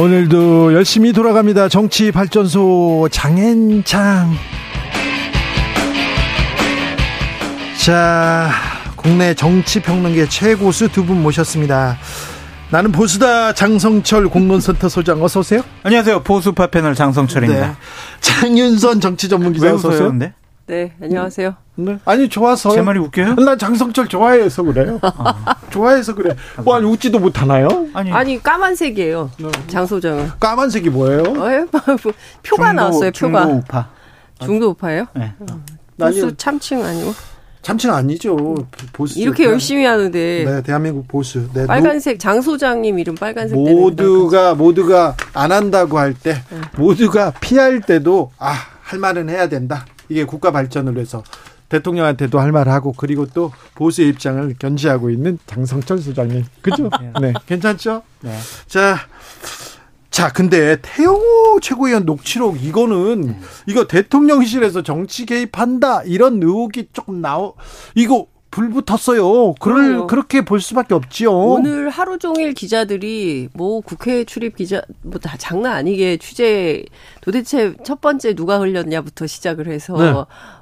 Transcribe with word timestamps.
오늘도 0.00 0.72
열심히 0.72 1.12
돌아갑니다. 1.12 1.68
정치 1.68 2.10
발전소 2.10 3.08
장앤장. 3.12 4.32
자, 7.84 8.50
국내 8.96 9.34
정치 9.34 9.80
평론계 9.82 10.26
최고수 10.30 10.88
두 10.88 11.04
분 11.04 11.22
모셨습니다. 11.22 11.98
나는 12.70 12.92
보수다 12.92 13.52
장성철 13.52 14.28
공론센터 14.28 14.88
소장 14.88 15.22
어서 15.22 15.40
오세요. 15.40 15.62
안녕하세요. 15.82 16.22
보수파 16.22 16.68
패널 16.68 16.94
장성철입니다. 16.94 17.66
네. 17.66 17.72
장윤선 18.20 19.02
정치 19.02 19.28
전문 19.28 19.52
기자 19.52 19.74
어서 19.74 19.88
오세요. 19.88 20.08
근데? 20.08 20.32
네, 20.70 20.92
안녕하세요. 21.02 21.56
네. 21.74 21.98
아니 22.04 22.28
좋아서 22.28 22.70
제 22.70 22.80
말이 22.80 23.00
웃겨요? 23.00 23.34
난 23.34 23.58
장성철 23.58 24.06
좋아해서 24.06 24.62
그래요. 24.62 25.00
아. 25.02 25.56
좋아해서 25.70 26.14
그래. 26.14 26.36
뭐 26.64 26.76
아니 26.76 26.86
웃지도 26.86 27.18
못하나요? 27.18 27.88
아니, 27.92 28.12
아니 28.12 28.40
까만색이에요. 28.40 29.32
네. 29.40 29.50
장소장은. 29.66 30.30
까만색이 30.38 30.90
뭐예요? 30.90 31.22
어, 31.22 31.32
뭐, 31.34 32.12
표가 32.44 32.68
중도, 32.68 32.72
나왔어요. 32.72 33.10
표가. 33.10 33.40
중도 33.46 33.56
우파. 33.56 33.88
중도 34.44 34.68
우파예요? 34.70 35.06
네. 35.16 35.34
어. 35.40 35.60
보수 35.98 36.36
참칭 36.36 36.84
아니고? 36.84 37.14
참칭 37.62 37.92
아니죠. 37.92 38.36
보수 38.92 39.18
이렇게 39.18 39.46
열심히 39.46 39.84
하는데. 39.84 40.44
네, 40.46 40.62
대한민국 40.62 41.08
보수. 41.08 41.52
네, 41.52 41.66
빨간색 41.66 42.20
장 42.20 42.40
소장님 42.40 42.96
이름 43.00 43.16
빨간색. 43.16 43.58
모두가 43.58 44.54
모두가 44.54 45.16
안 45.34 45.50
한다고 45.50 45.98
할 45.98 46.14
때, 46.14 46.34
네. 46.48 46.60
모두가 46.76 47.32
피할 47.40 47.80
때도 47.80 48.30
아 48.38 48.54
할 48.90 48.98
말은 48.98 49.28
해야 49.28 49.48
된다. 49.48 49.86
이게 50.10 50.24
국가 50.24 50.50
발전을 50.50 50.94
위해서 50.94 51.22
대통령한테도 51.70 52.38
할 52.38 52.52
말하고 52.52 52.92
그리고 52.92 53.26
또 53.26 53.52
보수의 53.76 54.08
입장을 54.10 54.54
견지하고 54.58 55.08
있는 55.08 55.38
장성철 55.46 55.98
소장님. 55.98 56.44
그죠? 56.60 56.90
네. 57.20 57.32
괜찮죠? 57.46 58.02
네. 58.20 58.36
자. 58.66 58.98
자, 60.10 60.32
근데 60.32 60.76
태영호 60.82 61.60
최고위원 61.62 62.04
녹취록 62.04 62.60
이거는 62.62 63.20
네. 63.20 63.40
이거 63.66 63.86
대통령실에서 63.86 64.82
정치 64.82 65.24
개입한다 65.24 66.02
이런 66.02 66.42
의혹이 66.42 66.88
조금 66.92 67.20
나오 67.20 67.54
이거 67.94 68.26
불 68.50 68.68
붙었어요. 68.70 69.54
그럴 69.54 70.06
그렇게 70.08 70.44
볼 70.44 70.60
수밖에 70.60 70.94
없지요. 70.94 71.30
오늘 71.32 71.88
하루 71.88 72.18
종일 72.18 72.52
기자들이 72.52 73.48
뭐 73.52 73.80
국회 73.80 74.24
출입 74.24 74.56
기자 74.56 74.82
뭐 75.02 75.20
다 75.20 75.36
장난 75.38 75.74
아니게 75.74 76.16
취재 76.16 76.84
도대체 77.20 77.74
첫 77.84 78.00
번째 78.00 78.34
누가 78.34 78.58
흘렸냐부터 78.58 79.26
시작을 79.26 79.68
해서 79.68 79.96
네. 79.96 80.12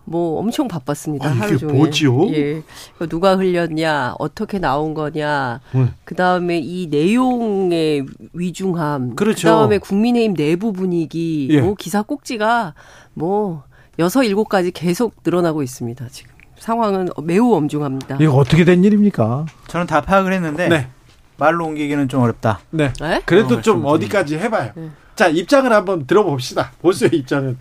뭐 0.04 0.38
엄청 0.38 0.68
바빴습니다. 0.68 1.28
아, 1.28 1.32
하루 1.32 1.58
종일. 1.58 1.76
뭐지요? 1.76 2.28
예. 2.32 2.62
누가 3.08 3.36
흘렸냐, 3.36 4.14
어떻게 4.18 4.58
나온 4.58 4.94
거냐. 4.94 5.60
네. 5.72 5.86
그다음에 6.04 6.58
이 6.58 6.88
내용의 6.90 8.06
위중함. 8.32 9.14
그렇죠. 9.16 9.48
그다음에 9.48 9.78
국민의힘 9.78 10.34
내부 10.34 10.72
분위기. 10.72 11.48
예. 11.50 11.60
뭐 11.60 11.74
기사 11.74 12.02
꼭지가 12.02 12.74
뭐 13.14 13.64
여섯 13.98 14.22
일곱 14.24 14.48
가지 14.48 14.70
계속 14.70 15.14
늘어나고 15.24 15.62
있습니다, 15.62 16.08
지금. 16.10 16.37
상황은 16.58 17.08
매우 17.22 17.54
엄중합니다. 17.54 18.18
이거 18.20 18.34
어떻게 18.34 18.64
된 18.64 18.84
일입니까? 18.84 19.46
저는 19.68 19.86
다 19.86 20.00
파악을 20.00 20.32
했는데 20.32 20.68
네. 20.68 20.88
말로 21.36 21.66
옮기기는 21.66 22.08
좀 22.08 22.22
어렵다. 22.22 22.60
네. 22.70 22.92
네? 23.00 23.22
그래도 23.24 23.56
어, 23.56 23.60
좀 23.60 23.84
어디까지 23.84 24.38
해봐요. 24.38 24.72
네. 24.74 24.90
자 25.14 25.28
입장을 25.28 25.72
한번 25.72 26.06
들어봅시다. 26.06 26.72
보수의 26.80 27.10
입장은. 27.14 27.58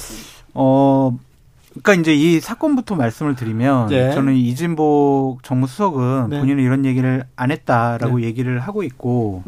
어. 0.54 1.16
그러니까 1.82 2.00
이제 2.00 2.14
이 2.14 2.40
사건부터 2.40 2.94
말씀을 2.94 3.36
드리면 3.36 3.88
네. 3.88 4.14
저는 4.14 4.34
이진복 4.34 5.42
정무수석은 5.42 6.30
네. 6.30 6.40
본인은 6.40 6.64
이런 6.64 6.86
얘기를 6.86 7.24
안 7.36 7.50
했다라고 7.50 8.18
네. 8.18 8.24
얘기를 8.24 8.60
하고 8.60 8.82
있고 8.82 9.42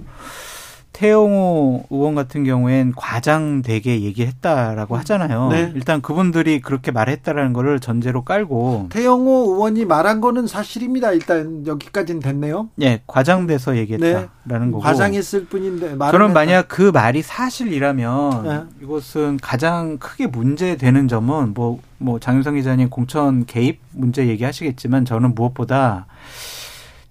태영호 0.98 1.84
의원 1.90 2.16
같은 2.16 2.42
경우엔 2.42 2.92
과장되게 2.96 4.00
얘기했다라고 4.02 4.96
하잖아요. 4.96 5.48
네. 5.52 5.72
일단 5.76 6.02
그분들이 6.02 6.60
그렇게 6.60 6.90
말했다라는 6.90 7.52
거를 7.52 7.78
전제로 7.78 8.24
깔고 8.24 8.88
태영호 8.90 9.54
의원이 9.54 9.84
말한 9.84 10.20
거는 10.20 10.48
사실입니다. 10.48 11.12
일단 11.12 11.64
여기까지는 11.64 12.20
됐네요. 12.20 12.70
예, 12.82 13.00
과장돼서 13.06 13.76
얘기했다라는 13.76 14.28
네. 14.44 14.70
거고. 14.72 14.80
과장했을 14.80 15.44
뿐인데 15.44 15.96
그럼 16.10 16.32
만약 16.32 16.66
그 16.66 16.90
말이 16.92 17.22
사실이라면 17.22 18.42
네. 18.42 18.60
이것은 18.82 19.38
가장 19.40 19.98
크게 19.98 20.26
문제되는 20.26 21.06
점은 21.06 21.54
뭐뭐 21.54 21.78
뭐 21.98 22.18
장윤성 22.18 22.56
기자님 22.56 22.90
공천 22.90 23.46
개입 23.46 23.78
문제 23.92 24.26
얘기하시겠지만 24.26 25.04
저는 25.04 25.36
무엇보다 25.36 26.06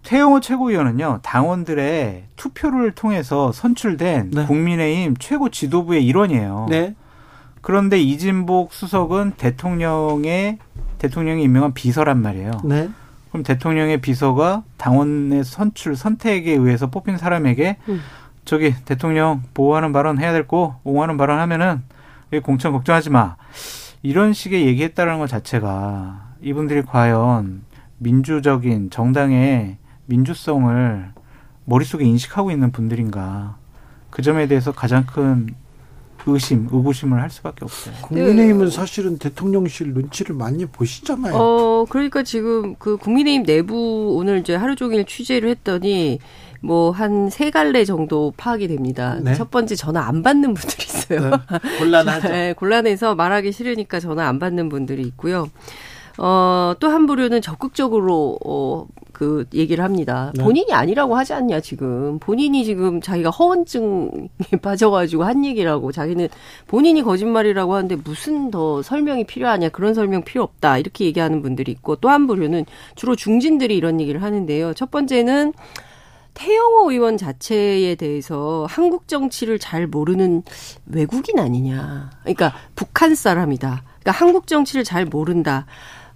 태영호 0.07 0.40
최고위원은요 0.40 1.19
당원들의 1.22 2.23
투표를 2.38 2.91
통해서 2.91 3.51
선출된 3.51 4.31
네. 4.31 4.45
국민의힘 4.45 5.18
최고 5.19 5.50
지도부의 5.50 6.06
일원이에요. 6.06 6.68
네. 6.69 6.95
그런데 7.59 8.00
이진복 8.00 8.72
수석은 8.72 9.34
대통령의 9.35 10.59
대통령이 11.00 11.44
임명한 11.44 11.73
비서란 11.73 12.22
말이에요. 12.22 12.51
네. 12.63 12.90
그럼 13.31 13.44
대통령의 13.44 14.00
비서가 14.00 14.63
당원의 14.78 15.44
선출 15.44 15.97
선택에 15.97 16.53
의해서 16.53 16.88
뽑힌 16.88 17.18
사람에게 17.18 17.75
음. 17.89 18.00
저기 18.45 18.74
대통령 18.85 19.44
보호하는 19.53 19.91
발언 19.91 20.19
해야 20.19 20.31
될 20.31 20.47
거 20.47 20.79
옹호하는 20.85 21.18
발언 21.18 21.38
하면은 21.39 21.84
공천 22.44 22.72
걱정하지 22.72 23.09
마 23.09 23.35
이런 24.03 24.31
식의 24.31 24.68
얘기했다라는 24.68 25.19
것 25.19 25.28
자체가 25.28 26.29
이분들이 26.41 26.84
과연 26.84 27.63
민주적인 27.97 28.89
정당의 28.89 29.79
민주성을 30.07 31.12
머릿속에 31.66 32.03
인식하고 32.06 32.51
있는 32.51 32.72
분들인가. 32.72 33.57
그 34.09 34.22
점에 34.22 34.47
대해서 34.47 34.72
가장 34.72 35.06
큰 35.06 35.53
의심, 36.29 36.68
의구심을 36.69 37.22
할 37.22 37.29
수밖에 37.29 37.63
없어요. 37.63 37.94
국민의힘은 38.01 38.69
사실은 38.69 39.18
대통령실 39.18 39.94
눈치를 39.94 40.35
많이 40.35 40.66
보시잖아요. 40.66 41.34
어, 41.34 41.85
그러니까 41.90 42.23
지금 42.23 42.75
그 42.79 42.97
국민의힘 42.97 43.44
내부 43.45 44.16
오늘 44.18 44.40
이제 44.40 44.53
하루 44.56 44.75
종일 44.75 45.06
취재를 45.06 45.50
했더니 45.50 46.19
뭐 46.59 46.91
한 46.91 47.29
세 47.29 47.50
갈래 47.50 47.85
정도 47.85 48.34
파악이 48.35 48.68
됩니다. 48.68 49.18
네? 49.22 49.35
첫 49.35 49.51
번째 49.51 49.75
전화 49.75 50.01
안 50.06 50.22
받는 50.22 50.53
분들이 50.53 50.84
있어요. 50.85 51.29
네, 51.29 51.78
곤란하죠. 51.79 52.28
네, 52.29 52.53
곤란해서 52.53 53.16
말하기 53.16 53.53
싫으니까 53.53 54.01
전화 54.01 54.28
안 54.28 54.39
받는 54.39 54.68
분들이 54.68 55.03
있고요. 55.03 55.47
어, 56.18 56.74
또 56.79 56.89
한 56.89 57.06
부류는 57.06 57.41
적극적으로 57.41 58.38
어, 58.44 58.85
그 59.17 59.45
얘기를 59.55 59.83
합니다. 59.83 60.31
네. 60.35 60.44
본인이 60.44 60.72
아니라고 60.73 61.16
하지 61.17 61.33
않냐 61.33 61.59
지금. 61.59 62.19
본인이 62.19 62.63
지금 62.63 63.01
자기가 63.01 63.31
허언증에 63.31 64.29
빠져가지고 64.61 65.23
한 65.23 65.44
얘기라고 65.44 65.91
자기는 65.91 66.28
본인이 66.67 67.01
거짓말이라고 67.01 67.73
하는데 67.73 67.95
무슨 67.95 68.51
더 68.51 68.83
설명이 68.83 69.23
필요하냐 69.25 69.69
그런 69.69 69.95
설명 69.95 70.22
필요 70.22 70.44
없다 70.44 70.77
이렇게 70.77 71.06
얘기하는 71.06 71.41
분들이 71.41 71.72
있고 71.72 71.95
또 71.95 72.09
한 72.09 72.27
부류는 72.27 72.66
주로 72.95 73.16
중진들이 73.16 73.75
이런 73.75 74.00
얘기를 74.00 74.22
하는데요. 74.22 74.75
첫 74.75 74.91
번째는 74.91 75.53
태영호 76.35 76.91
의원 76.91 77.17
자체에 77.17 77.95
대해서 77.95 78.68
한국 78.69 79.07
정치를 79.07 79.57
잘 79.57 79.88
모르는 79.88 80.44
외국인 80.86 81.39
아니냐. 81.39 82.12
그러니까 82.21 82.53
북한 82.75 83.15
사람이다. 83.15 83.83
그러니까 84.01 84.12
한국 84.12 84.45
정치를 84.45 84.83
잘 84.83 85.06
모른다. 85.06 85.65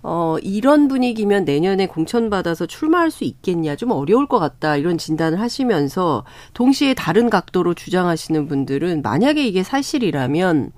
어, 0.04 0.38
이런 0.42 0.88
분위기면 0.88 1.46
내년에 1.46 1.88
공천받아서 1.88 2.66
출마할 2.66 3.12
수 3.12 3.24
있겠냐, 3.24 3.76
좀 3.76 3.92
어려울 3.92 4.28
것 4.28 4.40
같다, 4.40 4.76
이런 4.76 4.98
진단을 4.98 5.40
하시면서, 5.40 6.24
동시에 6.54 6.94
다른 6.94 7.30
각도로 7.30 7.74
주장하시는 7.74 8.48
분들은, 8.48 9.02
만약에 9.04 9.46
이게 9.46 9.64
사실이라면, 9.64 10.72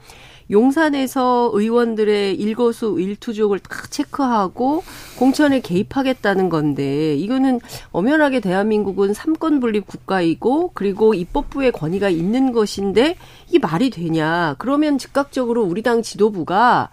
용산에서 0.51 1.51
의원들의 1.53 2.35
일거수 2.35 2.97
일투족을 2.99 3.59
딱 3.59 3.89
체크하고 3.89 4.83
공천에 5.17 5.61
개입하겠다는 5.61 6.49
건데 6.49 7.15
이거는 7.15 7.59
엄연하게 7.91 8.41
대한민국은 8.41 9.13
삼권 9.13 9.59
분립 9.59 9.87
국가이고 9.87 10.71
그리고 10.73 11.13
입법부의 11.13 11.71
권위가 11.71 12.09
있는 12.09 12.51
것인데 12.51 13.15
이 13.51 13.59
말이 13.59 13.89
되냐? 13.89 14.55
그러면 14.57 14.97
즉각적으로 14.97 15.63
우리 15.63 15.81
당 15.81 16.01
지도부가 16.01 16.89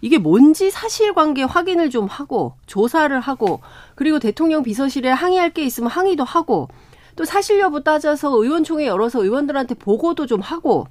이게 0.00 0.18
뭔지 0.18 0.70
사실관계 0.70 1.42
확인을 1.42 1.90
좀 1.90 2.06
하고 2.06 2.54
조사를 2.66 3.18
하고 3.20 3.60
그리고 3.94 4.18
대통령 4.18 4.62
비서실에 4.62 5.10
항의할 5.10 5.50
게 5.50 5.64
있으면 5.64 5.90
항의도 5.90 6.24
하고 6.24 6.68
또 7.16 7.24
사실 7.24 7.58
여부 7.58 7.82
따져서 7.82 8.30
의원총회 8.30 8.86
열어서 8.86 9.24
의원들한테 9.24 9.74
보고도 9.74 10.26
좀 10.26 10.40
하고 10.40 10.86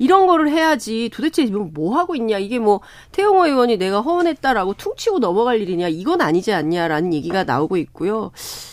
이런 0.00 0.26
거를 0.26 0.48
해야지 0.48 1.10
도대체 1.12 1.44
뭐 1.44 1.94
하고 1.98 2.16
있냐. 2.16 2.38
이게 2.38 2.58
뭐 2.58 2.80
태용호 3.12 3.46
의원이 3.46 3.76
내가 3.76 4.00
허언했다라고 4.00 4.74
퉁치고 4.74 5.18
넘어갈 5.18 5.60
일이냐. 5.60 5.88
이건 5.88 6.22
아니지 6.22 6.54
않냐라는 6.54 7.12
얘기가 7.12 7.44
나오고 7.44 7.76
있고요. 7.76 8.30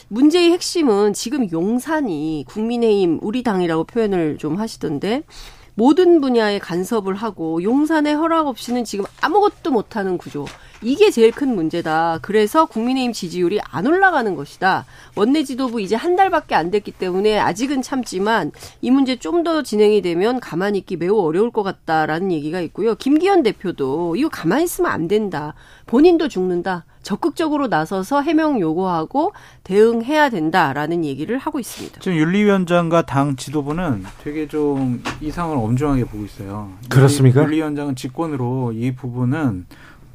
문제의 0.07 0.51
핵심은 0.51 1.11
지금 1.11 1.51
용산이 1.51 2.45
국민의힘 2.47 3.19
우리 3.21 3.43
당이라고 3.43 3.83
표현을 3.83 4.37
좀 4.37 4.55
하시던데 4.55 5.23
모든 5.77 6.21
분야에 6.21 6.57
간섭을 6.57 7.13
하고 7.13 7.61
용산의 7.61 8.15
허락 8.15 8.47
없이는 8.47 8.83
지금 8.83 9.05
아무것도 9.21 9.69
못하는 9.69 10.17
구조. 10.17 10.47
이게 10.83 11.09
제일 11.09 11.31
큰 11.31 11.55
문제다. 11.55 12.19
그래서 12.21 12.65
국민의힘 12.65 13.13
지지율이 13.13 13.59
안 13.63 13.87
올라가는 13.87 14.35
것이다. 14.35 14.85
원내 15.15 15.43
지도부 15.43 15.81
이제 15.81 15.95
한 15.95 16.15
달밖에 16.15 16.53
안 16.55 16.69
됐기 16.69 16.91
때문에 16.91 17.39
아직은 17.39 17.81
참지만 17.81 18.51
이 18.81 18.91
문제 18.91 19.15
좀 19.15 19.37
더 19.37 19.61
진행이 19.61 20.01
되면 20.01 20.39
가만히 20.39 20.79
있기 20.79 20.97
매우 20.97 21.19
어려울 21.19 21.51
것 21.51 21.61
같다라는 21.61 22.31
얘기가 22.31 22.59
있고요. 22.61 22.95
김기현 22.95 23.43
대표도 23.43 24.15
이거 24.15 24.29
가만히 24.29 24.63
있으면 24.63 24.91
안 24.91 25.07
된다. 25.07 25.53
본인도 25.85 26.27
죽는다. 26.27 26.85
적극적으로 27.03 27.67
나서서 27.67 28.21
해명 28.23 28.59
요구하고 28.59 29.31
대응해야 29.63 30.29
된다라는 30.29 31.05
얘기를 31.05 31.37
하고 31.37 31.59
있습니다. 31.59 31.99
지금 32.01 32.17
윤리위원장과 32.17 33.05
당 33.05 33.35
지도부는 33.35 34.03
되게 34.23 34.47
좀 34.47 35.03
이상을 35.21 35.55
엄중하게 35.55 36.05
보고 36.05 36.25
있어요. 36.25 36.71
그렇습니까? 36.89 37.43
윤리위원장은 37.43 37.95
직권으로 37.95 38.73
이 38.73 38.93
부분은 38.95 39.67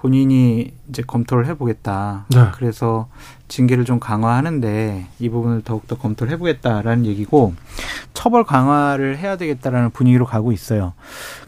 본인이 0.02 0.72
이제 0.88 1.00
검토를 1.06 1.46
해보겠다. 1.46 2.26
네. 2.34 2.48
그래서 2.54 3.06
징계를 3.46 3.84
좀 3.84 4.00
강화하는데 4.00 5.06
이 5.20 5.28
부분을 5.28 5.62
더욱더 5.62 5.96
검토를 5.96 6.32
해보겠다라는 6.32 7.06
얘기고 7.06 7.54
처벌 8.12 8.42
강화를 8.42 9.16
해야 9.18 9.36
되겠다라는 9.36 9.90
분위기로 9.90 10.26
가고 10.26 10.50
있어요. 10.50 10.92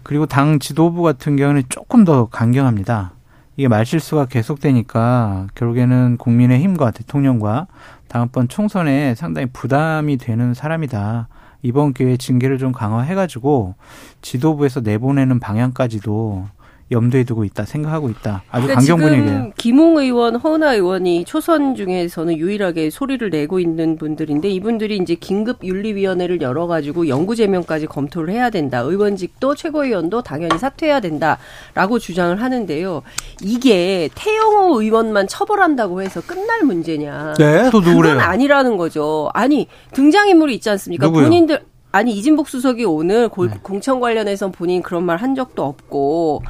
그리고 0.05 0.27
당 0.27 0.61
지도부 0.61 1.03
같은 1.03 1.35
경우는 1.35 1.65
조금 1.69 2.05
더 2.05 2.27
강경합니다. 2.27 3.11
이게 3.57 3.67
말실수가 3.67 4.27
계속되니까 4.27 5.49
결국에는 5.57 6.17
국민의 6.17 6.61
힘과 6.61 6.93
대통령과 6.93 7.67
다음번 8.07 8.47
총선에 8.47 9.17
상당히 9.17 9.49
부담이 9.53 10.17
되는 10.17 10.55
사람이다. 10.55 11.27
이번 11.63 11.93
기회에 11.93 12.19
징계를 12.19 12.59
좀 12.59 12.71
강화해가지고 12.71 13.75
지도부에서 14.23 14.79
내보내는 14.79 15.41
방향까지도 15.41 16.47
염두에 16.91 17.25
두고 17.25 17.45
있다 17.45 17.65
생각하고 17.65 18.11
있다. 18.11 18.43
아주 18.51 18.67
그러니까 18.67 18.75
강경 18.75 18.99
분위기예요. 18.99 19.51
김웅 19.57 19.97
의원, 19.99 20.37
허은하 20.37 20.75
의원이 20.75 21.25
초선 21.25 21.75
중에서는 21.75 22.37
유일하게 22.37 22.91
소리를 22.91 23.29
내고 23.31 23.59
있는 23.59 23.97
분들인데 23.97 24.49
이분들이 24.51 24.99
이제 24.99 25.15
긴급 25.15 25.65
윤리위원회를 25.65 26.41
열어가지고 26.43 27.09
연구 27.09 27.35
제명까지 27.37 27.87
검토를 27.87 28.33
해야 28.35 28.51
된다. 28.51 28.81
의원직도 28.81 29.55
최고위원도 29.55 30.23
당연히 30.23 30.59
사퇴해야 30.59 31.01
된다라고 31.01 31.99
주장을 31.99 32.41
하는데요. 32.41 33.03
이게 33.43 34.11
태영호 34.15 34.81
의원만 34.83 35.27
처벌한다고 35.27 36.03
해서 36.03 36.21
끝날 36.21 36.63
문제냐? 36.65 37.35
네, 37.39 37.71
또 37.71 37.81
누구래요? 37.81 38.15
그건 38.15 38.21
아니라는 38.21 38.77
거죠. 38.77 39.31
아니 39.33 39.69
등장인물이 39.93 40.55
있지 40.57 40.69
않습니까? 40.71 41.07
누구요? 41.07 41.25
본인들 41.25 41.61
아니 41.93 42.13
이진복 42.13 42.49
수석이 42.49 42.85
오늘 42.85 43.29
고, 43.29 43.47
네. 43.47 43.55
공천 43.63 44.01
관련해서 44.01 44.51
본인 44.51 44.83
그런 44.83 45.05
말 45.05 45.15
한 45.17 45.37
적도 45.37 45.65
없고 45.65 46.43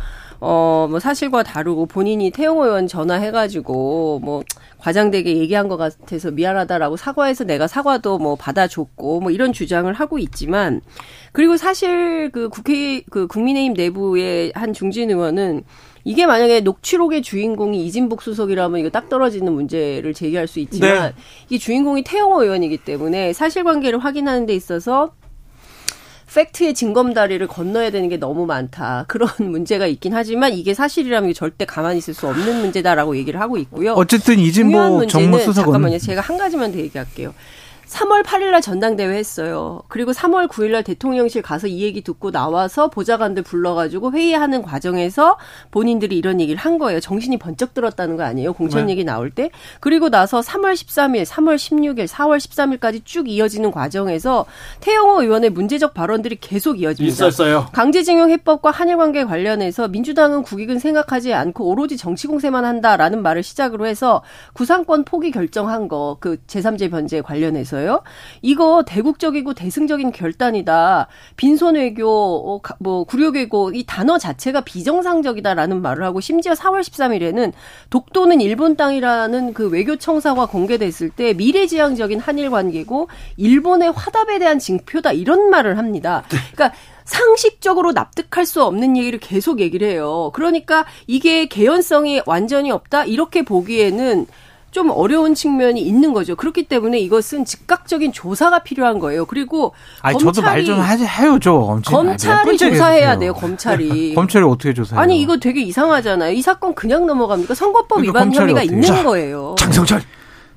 어, 0.47 0.87
뭐 0.91 1.01
사실과 1.01 1.43
다르고 1.43 1.87
본인이 1.87 2.31
태용호 2.31 2.67
의원 2.67 2.87
전화해가지고 2.87 4.21
뭐 4.23 4.43
과장되게 4.77 5.39
얘기한 5.39 5.69
것 5.69 5.79
같아서 5.79 6.31
미안하다라고 6.31 6.99
사과해서 6.99 7.45
내가 7.45 7.67
사과도 7.67 8.19
뭐 8.19 8.37
받아줬고 8.37 9.21
뭐 9.21 9.31
이런 9.31 9.55
주장을 9.55 9.91
하고 9.95 10.19
있지만 10.19 10.83
그리고 11.33 11.57
사실 11.57 12.29
그 12.31 12.51
국회 12.51 13.01
그 13.11 13.27
국민의힘 13.27 13.73
내부의 13.73 14.53
한 14.55 14.75
중진 14.75 15.09
의원은 15.09 15.65
이게 16.05 16.27
만약에 16.27 16.61
녹취록의 16.61 17.23
주인공이 17.23 17.83
이진복 17.87 18.21
수석이라면 18.21 18.81
이거 18.81 18.91
딱 18.91 19.09
떨어지는 19.09 19.51
문제를 19.51 20.13
제기할 20.13 20.47
수 20.47 20.61
있지만 20.61 21.15
네. 21.17 21.23
이 21.49 21.59
주인공이 21.59 22.05
태용호 22.05 22.43
의원이기 22.43 22.85
때문에 22.85 23.33
사실관계를 23.33 23.99
확인하는 23.99 24.45
데 24.45 24.55
있어서 24.55 25.15
팩트의 26.35 26.75
징검다리를 26.75 27.47
건너야 27.47 27.91
되는 27.91 28.09
게 28.09 28.17
너무 28.17 28.47
많다. 28.47 29.05
그런 29.09 29.29
문제가 29.39 29.87
있긴 29.87 30.15
하지만 30.15 30.53
이게 30.53 30.75
사실이라면 30.75 31.35
절대 31.35 31.65
가만히 31.65 31.99
있을 31.99 32.15
수 32.15 32.27
없는 32.27 32.61
문제다라고 32.61 33.17
얘기를 33.17 33.41
하고 33.41 33.57
있고요. 33.59 33.93
어쨌든 33.93 34.39
이진보 34.39 35.07
정무수석은 35.07 35.65
잠깐만요. 35.65 35.99
제가 35.99 36.21
한 36.21 36.37
가지만 36.37 36.73
더 36.73 36.79
얘기할게요. 36.79 37.35
3월 37.95 38.25
8일 38.25 38.51
날 38.51 38.61
전당대회 38.61 39.17
했어요. 39.17 39.83
그리고 39.89 40.11
3월 40.11 40.49
9일 40.49 40.73
날 40.73 40.83
대통령실 40.83 41.43
가서 41.43 41.69
이 41.69 41.83
얘기 41.83 42.03
듣고 42.03 42.33
나와서 42.33 42.91
보좌관들 42.91 43.45
불러가지고 43.45 44.13
회의하는 44.13 44.63
과정에서 44.63 45.39
본인들이 45.71 46.19
이런 46.19 46.41
얘기를 46.41 46.59
한 46.59 46.79
거예요. 46.79 46.99
정신이 46.99 47.39
번쩍 47.39 47.73
들었다는 47.73 48.17
거 48.17 48.25
아니에요? 48.25 48.53
공천 48.53 48.87
네. 48.87 48.93
얘기 48.93 49.05
나올 49.05 49.31
때. 49.31 49.51
그리고 49.79 50.11
나서 50.11 50.41
3월 50.41 50.73
13일, 50.73 51.25
3월 51.25 51.55
16일, 51.55 52.09
4월 52.09 52.39
13일까지 52.39 53.05
쭉 53.05 53.29
이어지는 53.29 53.71
과정에서 53.71 54.45
태영호 54.81 55.23
의원의 55.23 55.51
문제적 55.51 55.95
발언들이 55.95 56.39
계속 56.41 56.81
이어집니다. 56.81 57.13
있었어요. 57.13 57.69
강제징용 57.73 58.31
해법과 58.31 58.73
한일 58.73 58.97
관계 58.97 59.25
관련해서 59.25 59.87
민주당은 59.87 60.43
국익은 60.43 60.81
생각하지 60.81 61.33
않고 61.33 61.69
오로지 61.69 61.97
정치 61.97 62.27
공세만 62.27 62.65
한다라는 62.65 63.23
말을 63.23 63.45
시작으로 63.45 63.87
해서 63.87 64.23
구상권 64.53 65.05
포기 65.05 65.31
결정한 65.31 65.87
거 65.87 66.05
그 66.21 66.39
제3제 66.47 66.91
변제 66.91 67.21
관련해서요. 67.21 67.84
거예요. 67.85 68.03
이거 68.43 68.83
대국적이고 68.87 69.55
대승적인 69.55 70.13
결단이다. 70.13 71.07
빈손 71.37 71.77
외교, 71.77 72.09
어, 72.09 72.61
뭐 72.81 73.05
구력 73.05 73.37
외교 73.37 73.71
이 73.71 73.85
단어 73.87 74.19
자체가 74.19 74.63
비정상적이다라는 74.63 75.83
말을 75.83 76.05
하고 76.05 76.21
심지어 76.21 76.55
4월 76.55 76.81
13일에는 76.81 77.53
독도는 77.91 78.41
일본 78.41 78.77
땅이라는 78.77 79.53
그 79.55 79.69
외교 79.69 79.97
청사가 79.97 80.47
공개됐을 80.47 81.11
때 81.11 81.35
미래지향적인 81.35 82.19
한일 82.19 82.51
관계고 82.51 83.09
일본의 83.37 83.93
화답에 83.93 84.39
대한 84.39 84.59
징표다 84.59 85.13
이런 85.13 85.51
말을 85.51 85.79
합니다. 85.79 86.25
그러니까 86.29 86.73
상식적으로 87.05 87.93
납득할 87.93 88.47
수 88.47 88.63
없는 88.63 88.97
얘기를 88.97 89.19
계속 89.19 89.61
얘기를 89.61 89.87
해요. 89.89 90.31
그러니까 90.35 90.87
이게 91.07 91.47
개연성이 91.47 92.23
완전히 92.25 92.71
없다 92.71 93.05
이렇게 93.05 93.43
보기에는 93.43 94.27
좀 94.75 94.91
어려운 94.91 95.37
측면이 95.37 95.81
있는 95.81 96.13
거죠. 96.13 96.35
그렇기 96.35 96.65
때문에 96.65 96.99
이것은 96.99 97.45
즉각적인 97.45 98.11
조사가 98.11 98.65
필요한 98.65 98.99
거예요. 98.99 99.25
그리고 99.25 99.73
아니, 100.03 100.19
저도 100.19 100.43
말 100.43 100.65
좀 100.65 100.83
해요, 100.83 101.39
좀. 101.39 101.81
검찰이 101.85 102.59
조사해야 102.59 103.17
돼요, 103.19 103.35
검찰이. 103.35 104.15
검찰이 104.17 104.45
어떻게 104.45 104.75
조사해요? 104.75 105.01
아니, 105.01 105.21
이거 105.21 105.37
되게 105.37 105.63
이상하잖아요. 105.63 106.33
이 106.33 106.43
사건 106.43 106.75
그냥 106.75 107.07
넘어갑니까? 107.07 107.55
선거법 107.55 107.99
그러니까 108.01 108.19
위반 108.19 108.35
혐의가 108.35 108.63
있는 108.65 108.83
자, 108.83 109.05
거예요. 109.05 109.55
장성철. 109.61 110.03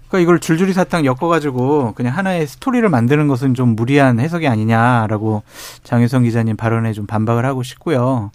그러니까 0.07 0.23
이걸 0.23 0.39
줄줄이 0.39 0.73
사탕 0.73 1.05
엮어가지고 1.05 1.93
그냥 1.93 2.17
하나의 2.17 2.47
스토리를 2.47 2.89
만드는 2.89 3.27
것은 3.27 3.53
좀 3.53 3.75
무리한 3.75 4.19
해석이 4.19 4.47
아니냐라고 4.47 5.43
장혜성 5.83 6.23
기자님 6.23 6.57
발언에 6.57 6.91
좀 6.93 7.05
반박을 7.05 7.45
하고 7.45 7.61
싶고요. 7.61 8.31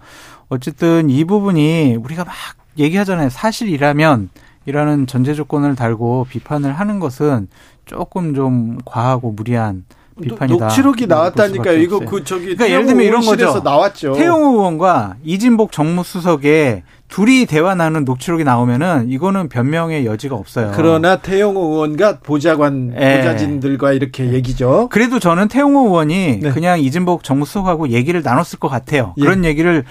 어쨌든 0.49 1.11
이 1.11 1.25
부분이 1.25 1.97
우리가 1.97 2.25
막 2.25 2.35
얘기하잖아요. 2.79 3.31
사실이라면 3.31 4.29
이라는 4.67 5.07
전제 5.07 5.35
조건을 5.35 5.77
달고 5.77 6.27
비판을 6.31 6.73
하는 6.73 7.01
것은 7.01 7.49
조금 7.85 8.35
좀 8.35 8.79
과하고 8.85 9.33
무리한 9.33 9.85
비판이다. 10.21 10.67
녹취록이 10.67 11.07
나왔다니까요. 11.07 11.79
이거 11.79 12.01
그 12.01 12.23
저기 12.25 12.55
그러니까 12.55 12.71
예를 12.71 12.87
들면 12.87 13.05
이런 13.05 13.23
거죠. 13.23 13.61
나왔죠. 13.65 14.13
태용호 14.13 14.59
의원과 14.59 15.17
이진복 15.25 15.73
정무수석의 15.73 16.83
둘이 17.09 17.47
대화 17.47 17.75
나눈 17.75 18.05
녹취록이 18.05 18.45
나오면은 18.45 19.11
이거는 19.11 19.49
변명의 19.49 20.07
여지가 20.07 20.35
없어요. 20.35 20.73
그러나 20.75 21.17
태용호 21.17 21.61
의원과 21.61 22.21
보좌관 22.21 22.91
네. 22.91 23.19
보좌진들과 23.19 23.93
이렇게 23.93 24.33
얘기죠. 24.33 24.89
그래도 24.91 25.19
저는 25.19 25.49
태용호 25.49 25.89
의원이 25.89 26.41
네. 26.43 26.51
그냥 26.51 26.81
이진복 26.81 27.25
정무수석하고 27.25 27.91
얘기를 27.91 28.23
나눴을 28.23 28.59
것 28.61 28.69
같아요. 28.69 29.15
예. 29.19 29.23
그런 29.23 29.45
얘기를 29.45 29.85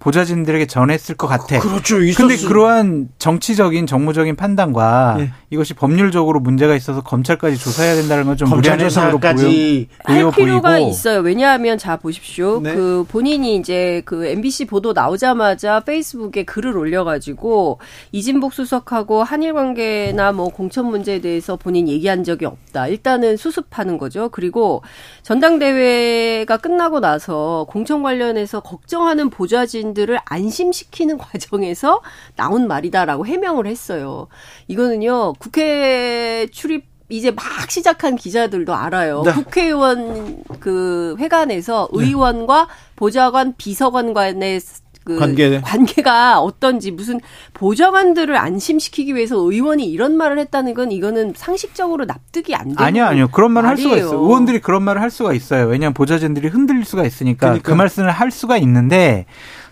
보좌진들에게 0.00 0.66
전했을 0.66 1.14
것 1.14 1.26
같아. 1.28 1.60
그렇죠. 1.60 2.02
있었... 2.02 2.16
근데 2.16 2.36
그러한 2.36 3.08
정치적인 3.18 3.86
정무적인 3.86 4.34
판단과 4.34 5.14
네. 5.18 5.30
이것이 5.50 5.74
법률적으로 5.74 6.40
문제가 6.40 6.74
있어서 6.74 7.02
검찰까지 7.02 7.56
조사해야 7.58 7.94
된다는 7.94 8.24
건 8.24 8.36
좀 8.40 8.48
무리한 8.48 8.80
해석으로 8.80 9.18
보여, 9.20 9.30
할 9.30 10.30
필요가 10.32 10.72
보이고. 10.72 10.88
있어요. 10.88 11.20
왜냐하면 11.20 11.76
자 11.76 11.96
보십시오. 11.96 12.60
네. 12.62 12.74
그 12.74 13.04
본인이 13.08 13.56
이제 13.56 14.00
그 14.06 14.24
MBC 14.24 14.64
보도 14.64 14.94
나오자마자 14.94 15.80
페이스북에 15.80 16.44
글을 16.44 16.76
올려가지고 16.78 17.78
이진복 18.12 18.54
수석하고 18.54 19.22
한일 19.22 19.52
관계나 19.52 20.32
뭐 20.32 20.48
공천 20.48 20.86
문제에 20.86 21.20
대해서 21.20 21.56
본인 21.56 21.86
얘기한 21.88 22.24
적이 22.24 22.46
없다. 22.46 22.86
일단은 22.88 23.36
수습하는 23.36 23.98
거죠. 23.98 24.30
그리고 24.30 24.82
전당대회가 25.22 26.56
끝나고 26.56 27.00
나서 27.00 27.66
공천 27.68 28.02
관련해서 28.02 28.60
걱정하는 28.60 29.28
보좌진 29.28 29.89
국민들을 29.90 30.18
안심시키는 30.24 31.18
과정에서 31.18 32.00
나온 32.36 32.66
말이다라고 32.68 33.26
해명을 33.26 33.66
했어요. 33.66 34.28
이거는요, 34.68 35.34
국회 35.38 36.46
출입 36.52 36.88
이제 37.08 37.32
막 37.32 37.44
시작한 37.68 38.14
기자들도 38.14 38.72
알아요. 38.72 39.22
네. 39.24 39.32
국회의원 39.32 40.44
그 40.60 41.16
회관에서 41.18 41.88
네. 41.92 42.04
의원과 42.04 42.68
보좌관, 42.94 43.54
비서관 43.56 44.14
간의 44.14 44.60
그 45.02 45.16
관계. 45.18 45.60
관계가 45.60 46.40
어떤지 46.40 46.90
무슨 46.90 47.20
보좌관들을 47.54 48.36
안심시키기 48.36 49.14
위해서 49.14 49.36
의원이 49.36 49.90
이런 49.90 50.16
말을 50.16 50.38
했다는 50.38 50.74
건 50.74 50.92
이거는 50.92 51.32
상식적으로 51.36 52.04
납득이 52.04 52.54
안 52.54 52.68
되는 52.68 52.78
아니요, 52.78 53.04
아니요. 53.06 53.28
그런 53.32 53.50
말을 53.52 53.70
말이에요. 53.70 53.88
할 53.88 53.98
수가 53.98 54.06
있어요. 54.06 54.20
의원들이 54.24 54.60
그런 54.60 54.82
말을 54.82 55.00
할 55.00 55.10
수가 55.10 55.32
있어요. 55.32 55.66
왜냐하면 55.66 55.94
보좌진들이 55.94 56.48
흔들릴 56.48 56.84
수가 56.84 57.04
있으니까 57.04 57.46
그러니까. 57.46 57.68
그 57.70 57.74
말씀을 57.74 58.10
할 58.10 58.30
수가 58.30 58.58
있는데 58.58 59.26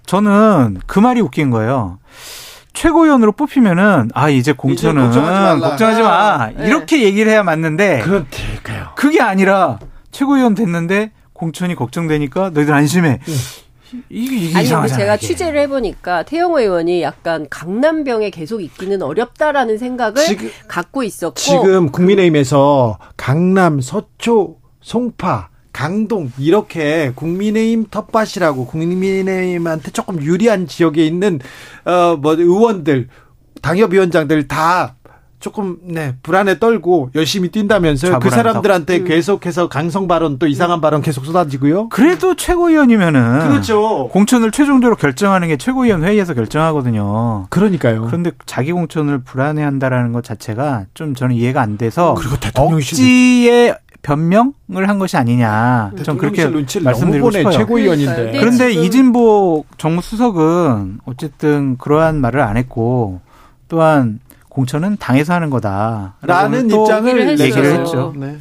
저는 0.08 0.78
그 0.86 0.98
말이 0.98 1.20
웃긴 1.20 1.50
거예요. 1.50 1.98
최고위원으로 2.72 3.32
뽑히면은 3.32 4.08
아 4.14 4.30
이제 4.30 4.52
공천은 4.52 5.10
이제 5.10 5.20
걱정하지, 5.20 5.60
걱정하지, 5.60 6.02
마 6.02 6.50
네. 6.56 6.66
이렇게 6.66 7.02
얘기를 7.04 7.30
해야 7.30 7.42
맞는데 7.42 8.00
그렇대요. 8.00 8.88
그게 8.96 9.20
아니라 9.20 9.78
최고위원 10.10 10.54
됐는데 10.54 11.12
공천이 11.34 11.74
걱정되니까 11.74 12.50
너희들 12.50 12.72
안심해. 12.72 13.20
응. 13.28 13.34
이게, 14.08 14.36
이게 14.36 14.56
아니 14.58 14.68
근데 14.68 14.88
제가 14.88 15.16
이게. 15.16 15.26
취재를 15.26 15.60
해보니까 15.62 16.22
태영 16.22 16.54
의원이 16.54 17.02
약간 17.02 17.46
강남병에 17.50 18.30
계속 18.30 18.62
있기는 18.62 19.02
어렵다라는 19.02 19.76
생각을 19.76 20.24
지금, 20.24 20.50
갖고 20.68 21.02
있었고 21.02 21.34
지금 21.34 21.90
국민의힘에서 21.90 22.98
강남, 23.16 23.80
서초, 23.82 24.56
송파 24.80 25.48
강동 25.78 26.32
이렇게 26.38 27.12
국민의힘 27.14 27.86
텃밭이라고 27.88 28.66
국민의힘한테 28.66 29.92
조금 29.92 30.20
유리한 30.20 30.66
지역에 30.66 31.06
있는 31.06 31.38
어뭐 31.84 32.34
의원들 32.34 33.06
당협위원장들 33.62 34.48
다 34.48 34.96
조금 35.38 35.76
네 35.84 36.16
불안에 36.24 36.58
떨고 36.58 37.10
열심히 37.14 37.50
뛴다면서요. 37.50 38.18
그 38.18 38.28
사람들한테 38.28 38.98
음. 38.98 39.04
계속해서 39.04 39.68
강성 39.68 40.08
발언 40.08 40.40
또 40.40 40.48
이상한 40.48 40.80
발언 40.80 41.00
계속 41.00 41.24
쏟아지고요. 41.24 41.90
그래도 41.90 42.34
최고위원이면은 42.34 43.48
그렇죠. 43.48 44.08
공천을 44.08 44.50
최종적으로 44.50 44.96
결정하는 44.96 45.46
게 45.46 45.56
최고위원 45.56 46.02
회의에서 46.02 46.34
결정하거든요. 46.34 47.46
그러니까요. 47.50 48.06
그런데 48.06 48.32
자기 48.46 48.72
공천을 48.72 49.18
불안해한다라는 49.20 50.10
것 50.10 50.24
자체가 50.24 50.86
좀 50.94 51.14
저는 51.14 51.36
이해가 51.36 51.62
안 51.62 51.78
돼서 51.78 52.14
그리고 52.18 52.36
대통령 52.40 52.78
억지에 52.78 53.76
변명을 54.08 54.88
한 54.88 54.98
것이 54.98 55.18
아니냐. 55.18 55.92
전 56.02 56.16
그렇게 56.16 56.46
말씀드리고 56.80 57.30
싶어요. 57.30 57.52
최고위원인데. 57.52 58.32
네, 58.32 58.38
그런데 58.38 58.72
이진복 58.72 59.66
정무 59.76 60.00
수석은 60.00 61.00
어쨌든 61.04 61.76
그러한 61.76 62.18
말을 62.20 62.40
안 62.40 62.56
했고 62.56 63.20
또한 63.68 64.20
공천은 64.48 64.96
당에서 64.98 65.34
하는 65.34 65.50
거다라는 65.50 66.70
입장을 66.70 67.38
얘기를 67.38 67.80
했죠. 67.80 68.14
네. 68.16 68.38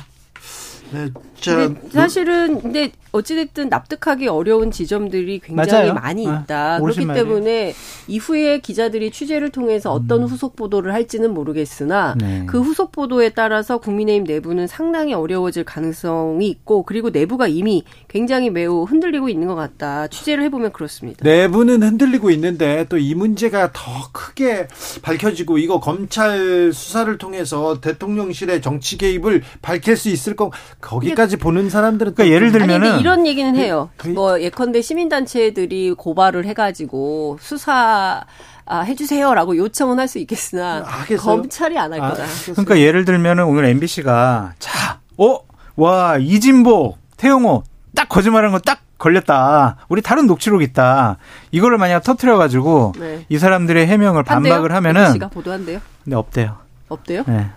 네, 0.91 1.09
자, 1.39 1.69
사실은 1.91 2.61
근데 2.61 2.91
어찌됐든 3.11 3.69
납득하기 3.69 4.27
어려운 4.27 4.69
지점들이 4.69 5.39
굉장히 5.39 5.71
맞아요. 5.71 5.93
많이 5.93 6.27
아, 6.27 6.41
있다. 6.43 6.75
아, 6.75 6.79
그렇기 6.79 7.05
말이에요. 7.05 7.25
때문에 7.25 7.73
이후에 8.07 8.59
기자들이 8.59 9.11
취재를 9.11 9.49
통해서 9.49 9.91
어떤 9.91 10.23
음. 10.23 10.27
후속 10.27 10.55
보도를 10.55 10.93
할지는 10.93 11.33
모르겠으나 11.33 12.15
네. 12.19 12.43
그 12.47 12.59
후속 12.61 12.91
보도에 12.91 13.29
따라서 13.29 13.77
국민의힘 13.77 14.25
내부는 14.25 14.67
상당히 14.67 15.13
어려워질 15.13 15.63
가능성이 15.63 16.47
있고 16.49 16.83
그리고 16.83 17.09
내부가 17.09 17.47
이미 17.47 17.83
굉장히 18.07 18.49
매우 18.49 18.83
흔들리고 18.83 19.29
있는 19.29 19.47
것 19.47 19.55
같다. 19.55 20.07
취재를 20.07 20.43
해보면 20.45 20.71
그렇습니다. 20.73 21.19
내부는 21.23 21.81
흔들리고 21.83 22.29
있는데 22.31 22.85
또 22.89 22.97
이 22.97 23.13
문제가 23.15 23.71
더 23.73 23.81
크게 24.11 24.67
밝혀지고 25.01 25.59
이거 25.59 25.79
검찰 25.79 26.71
수사를 26.73 27.15
통해서 27.17 27.79
대통령실의 27.79 28.61
정치 28.61 28.97
개입을 28.97 29.43
밝힐 29.61 29.95
수 29.95 30.09
있을 30.09 30.35
거 30.35 30.51
거기까지 30.81 31.26
보는 31.35 31.69
사람들은 31.69 32.13
그러니까 32.15 32.33
예를 32.33 32.51
들면은 32.53 32.91
아니, 32.93 33.01
이런 33.01 33.27
얘기는 33.27 33.51
그 33.53 33.59
해요. 33.59 33.89
그, 33.97 34.07
뭐 34.07 34.39
예컨대 34.41 34.81
시민단체들이 34.81 35.93
고발을 35.97 36.45
해가지고 36.45 37.37
수사 37.41 38.23
아, 38.65 38.79
해주세요라고 38.81 39.57
요청은 39.57 39.99
할 39.99 40.07
수 40.07 40.19
있겠으나 40.19 40.83
하겠어요? 40.85 41.17
검찰이 41.37 41.77
안할 41.77 41.99
아, 42.01 42.09
거다. 42.11 42.23
그러니까 42.53 42.79
예를 42.79 43.03
들면은 43.03 43.43
오늘 43.45 43.65
MBC가 43.65 44.53
자, 44.59 44.99
어, 45.17 45.39
와 45.75 46.17
이진복, 46.17 46.97
태영호 47.17 47.63
딱 47.95 48.07
거짓말한 48.07 48.51
거 48.53 48.59
딱 48.59 48.79
걸렸다. 48.97 49.77
우리 49.89 50.01
다른 50.01 50.25
녹취록 50.25 50.63
있다. 50.63 51.17
이거를 51.51 51.77
만약 51.77 52.01
터트려 52.03 52.37
가지고 52.37 52.93
네. 52.99 53.25
이 53.29 53.37
사람들의 53.37 53.85
해명을 53.85 54.23
한대요? 54.25 54.53
반박을 54.53 54.71
하면은 54.75 55.01
MBC가 55.01 55.27
보도한대요? 55.29 55.79
네 56.05 56.15
없대요. 56.15 56.57
없대요? 56.89 57.23
네. 57.27 57.47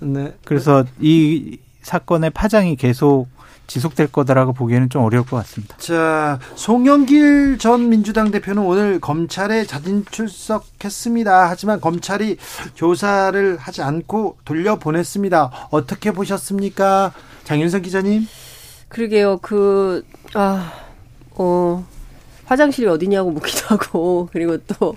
네. 0.00 0.34
그래서 0.44 0.84
이 1.00 1.58
사건의 1.82 2.30
파장이 2.30 2.76
계속 2.76 3.26
지속될 3.66 4.12
거다라고 4.12 4.52
보기에는 4.52 4.90
좀 4.90 5.02
어려울 5.02 5.24
것 5.24 5.36
같습니다. 5.38 5.76
자, 5.78 6.38
송영길 6.56 7.58
전 7.58 7.88
민주당 7.88 8.30
대표는 8.30 8.62
오늘 8.62 9.00
검찰에 9.00 9.64
자진 9.64 10.04
출석했습니다. 10.10 11.48
하지만 11.48 11.80
검찰이 11.80 12.36
조사를 12.74 13.56
하지 13.56 13.82
않고 13.82 14.38
돌려보냈습니다. 14.44 15.68
어떻게 15.70 16.10
보셨습니까? 16.12 17.12
장윤선 17.44 17.82
기자님? 17.82 18.26
그러게요. 18.88 19.38
그, 19.38 20.04
아, 20.34 20.72
어, 21.30 21.86
화장실이 22.52 22.86
어디냐고 22.88 23.30
묻기도 23.30 23.66
하고 23.68 24.28
그리고 24.32 24.58
또 24.58 24.94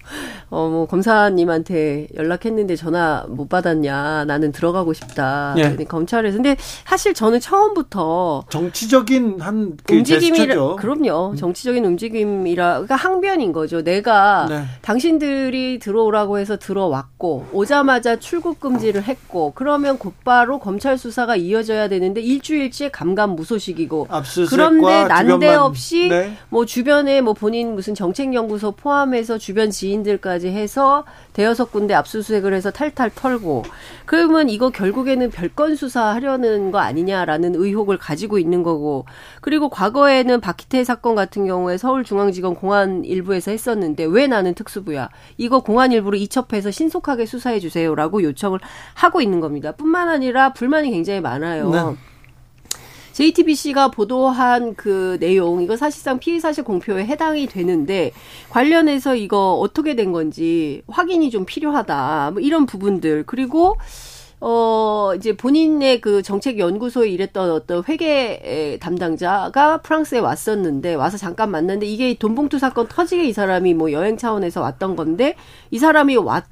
어 0.51 0.69
뭐 0.69 0.85
검사님한테 0.87 2.07
연락했는데 2.15 2.75
전화 2.75 3.25
못 3.27 3.49
받았냐 3.49 4.25
나는 4.25 4.51
들어가고 4.51 4.93
싶다 4.93 5.55
예. 5.57 5.75
검찰에서 5.85 6.35
근데 6.37 6.55
사실 6.85 7.13
저는 7.13 7.39
처음부터 7.39 8.45
정치적인 8.49 9.41
한 9.41 9.65
그 9.85 9.95
움직임이라 9.95 10.75
그럼요 10.75 11.31
음. 11.31 11.35
정치적인 11.35 11.83
움직임이라 11.85 12.73
그러니까 12.73 12.95
항변인 12.95 13.51
거죠 13.51 13.83
내가 13.83 14.45
네. 14.49 14.63
당신들이 14.81 15.79
들어오라고 15.79 16.39
해서 16.39 16.57
들어왔고 16.57 17.47
오자마자 17.51 18.17
출국 18.17 18.59
금지를 18.59 19.03
했고 19.03 19.51
그러면 19.55 19.97
곧바로 19.97 20.59
검찰 20.59 20.97
수사가 20.97 21.35
이어져야 21.35 21.87
되는데 21.87 22.21
일주일째 22.21 22.89
감감 22.89 23.31
무소식이고 23.31 24.07
그런데 24.49 25.05
난데없이 25.05 26.09
네. 26.09 26.37
뭐 26.49 26.65
주변에 26.65 27.21
뭐 27.21 27.33
본인 27.45 27.75
무슨 27.75 27.93
정책연구소 27.93 28.71
포함해서 28.71 29.37
주변 29.37 29.69
지인들까지 29.69 30.47
해서 30.47 31.05
대여섯 31.33 31.71
군데 31.71 31.93
압수수색을 31.93 32.55
해서 32.55 32.71
탈탈 32.71 33.11
털고 33.13 33.61
그러면 34.07 34.49
이거 34.49 34.71
결국에는 34.71 35.29
별건 35.29 35.75
수사하려는 35.75 36.71
거 36.71 36.79
아니냐라는 36.79 37.53
의혹을 37.53 37.99
가지고 37.99 38.39
있는 38.39 38.63
거고 38.63 39.05
그리고 39.41 39.69
과거에는 39.69 40.41
박희태 40.41 40.83
사건 40.83 41.13
같은 41.13 41.45
경우에 41.45 41.77
서울중앙지검 41.77 42.55
공안 42.55 43.05
일부에서 43.05 43.51
했었는데 43.51 44.05
왜 44.05 44.25
나는 44.25 44.55
특수부야 44.55 45.09
이거 45.37 45.59
공안 45.59 45.91
일부로 45.91 46.17
이첩해서 46.17 46.71
신속하게 46.71 47.27
수사해 47.27 47.59
주세요라고 47.59 48.23
요청을 48.23 48.59
하고 48.95 49.21
있는 49.21 49.39
겁니다. 49.39 49.71
뿐만 49.73 50.09
아니라 50.09 50.51
불만이 50.53 50.89
굉장히 50.89 51.21
많아요. 51.21 51.69
네. 51.69 52.14
JTBC가 53.15 53.91
보도한 53.91 54.75
그 54.75 55.17
내용 55.21 55.61
이거 55.61 55.77
사실상 55.77 56.19
피의 56.19 56.41
사실 56.41 56.65
공표에 56.65 57.05
해당이 57.05 57.47
되는데 57.47 58.11
관련해서 58.49 59.15
이거 59.15 59.53
어떻게 59.53 59.95
된 59.95 60.11
건지 60.11 60.81
확인이 60.87 61.29
좀 61.29 61.45
필요하다. 61.45 62.31
뭐 62.33 62.41
이런 62.41 62.65
부분들 62.65 63.23
그리고 63.25 63.77
어, 64.41 65.13
이제 65.15 65.31
본인의 65.37 66.01
그 66.01 66.23
정책 66.23 66.59
연구소에 66.59 67.07
일했던 67.07 67.51
어떤 67.51 67.85
회계 67.87 68.77
담당자가 68.81 69.77
프랑스에 69.77 70.19
왔었는데 70.19 70.95
와서 70.95 71.15
잠깐 71.15 71.51
만났는데 71.51 71.85
이게 71.85 72.15
돈봉투 72.15 72.59
사건 72.59 72.89
터지게 72.89 73.23
이 73.23 73.31
사람이 73.31 73.75
뭐 73.75 73.93
여행 73.93 74.17
차원에서 74.17 74.59
왔던 74.59 74.97
건데 74.97 75.35
이 75.71 75.79
사람이 75.79 76.17
왔 76.17 76.43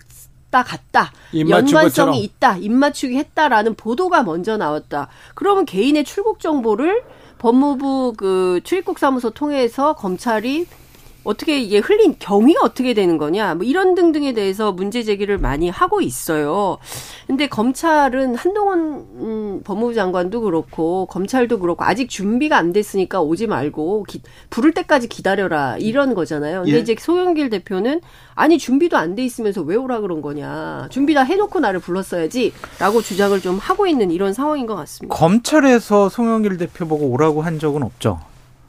왔다 0.53 0.63
갔다 0.63 1.11
연관성이 1.35 2.23
있다 2.23 2.57
입맞추기 2.57 3.17
했다라는 3.17 3.73
보도가 3.73 4.21
먼저 4.21 4.55
나왔다. 4.55 5.07
그러면 5.33 5.65
개인의 5.65 6.03
출국 6.03 6.39
정보를 6.39 7.03
법무부 7.39 8.13
그 8.15 8.61
출입국 8.63 8.99
사무소 8.99 9.31
통해서 9.31 9.93
검찰이 9.93 10.67
어떻게 11.23 11.57
이게 11.59 11.79
흘린 11.79 12.15
경위가 12.19 12.59
어떻게 12.63 12.93
되는 12.93 13.17
거냐 13.17 13.55
뭐 13.55 13.65
이런 13.65 13.95
등등에 13.95 14.33
대해서 14.33 14.71
문제 14.71 15.03
제기를 15.03 15.37
많이 15.37 15.69
하고 15.69 16.01
있어요. 16.01 16.77
근데 17.27 17.47
검찰은 17.47 18.35
한동훈 18.35 19.05
음, 19.15 19.61
법무부 19.63 19.93
장관도 19.93 20.41
그렇고 20.41 21.05
검찰도 21.05 21.59
그렇고 21.59 21.83
아직 21.85 22.09
준비가 22.09 22.57
안 22.57 22.73
됐으니까 22.73 23.21
오지 23.21 23.47
말고 23.47 24.03
기, 24.03 24.21
부를 24.49 24.73
때까지 24.73 25.07
기다려라 25.07 25.77
이런 25.77 26.13
거잖아요. 26.13 26.63
근데 26.63 26.75
예. 26.75 26.79
이제 26.79 26.95
소영길 26.99 27.49
대표는 27.49 28.01
아니 28.35 28.57
준비도 28.57 28.97
안 28.97 29.13
돼 29.13 29.23
있으면서 29.23 29.61
왜 29.61 29.75
오라 29.75 30.01
그런 30.01 30.21
거냐 30.23 30.87
준비 30.89 31.13
다 31.13 31.21
해놓고 31.21 31.59
나를 31.59 31.79
불렀어야지라고 31.79 33.01
주장을 33.03 33.39
좀 33.41 33.59
하고 33.59 33.85
있는 33.85 34.09
이런 34.09 34.33
상황인 34.33 34.65
것 34.65 34.75
같습니다. 34.75 35.15
검찰에서 35.15 36.09
송영길 36.09 36.57
대표 36.57 36.87
보고 36.87 37.05
오라고 37.11 37.43
한 37.43 37.59
적은 37.59 37.83
없죠. 37.83 38.19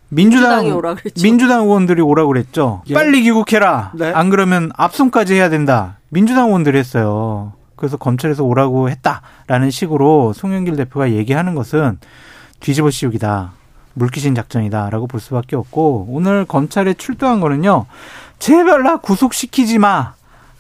민주당 0.09 0.67
오라 0.67 0.95
그랬죠. 0.95 1.23
민주당 1.23 1.63
의원들이 1.63 2.01
오라 2.03 2.27
그랬죠. 2.27 2.83
예. 2.89 2.95
빨리 2.95 3.23
귀국해라. 3.23 3.93
네. 3.95 4.13
안 4.13 4.31
그러면 4.31 4.71
압송까지 4.77 5.35
해야 5.35 5.49
된다. 5.49 5.99
민주당 6.09 6.47
의원들이 6.47 6.79
했어요. 6.79 7.53
그래서 7.77 7.97
검찰에서 7.97 8.45
오라고 8.45 8.89
했다라는 8.91 9.71
식으로 9.71 10.33
송영길 10.33 10.77
대표가 10.77 11.11
얘기하는 11.11 11.55
것은 11.55 11.99
뒤집어 12.61 12.91
씌우기다. 12.91 13.53
물귀신 13.95 14.35
작전이다라고 14.35 15.07
볼 15.07 15.21
수밖에 15.21 15.57
없고 15.57 16.07
오늘 16.11 16.45
검찰에 16.45 16.95
출두한 16.95 17.41
거는요. 17.41 17.87
제발 18.39 18.83
나 18.83 18.97
구속시키지 18.97 19.79
마. 19.79 20.15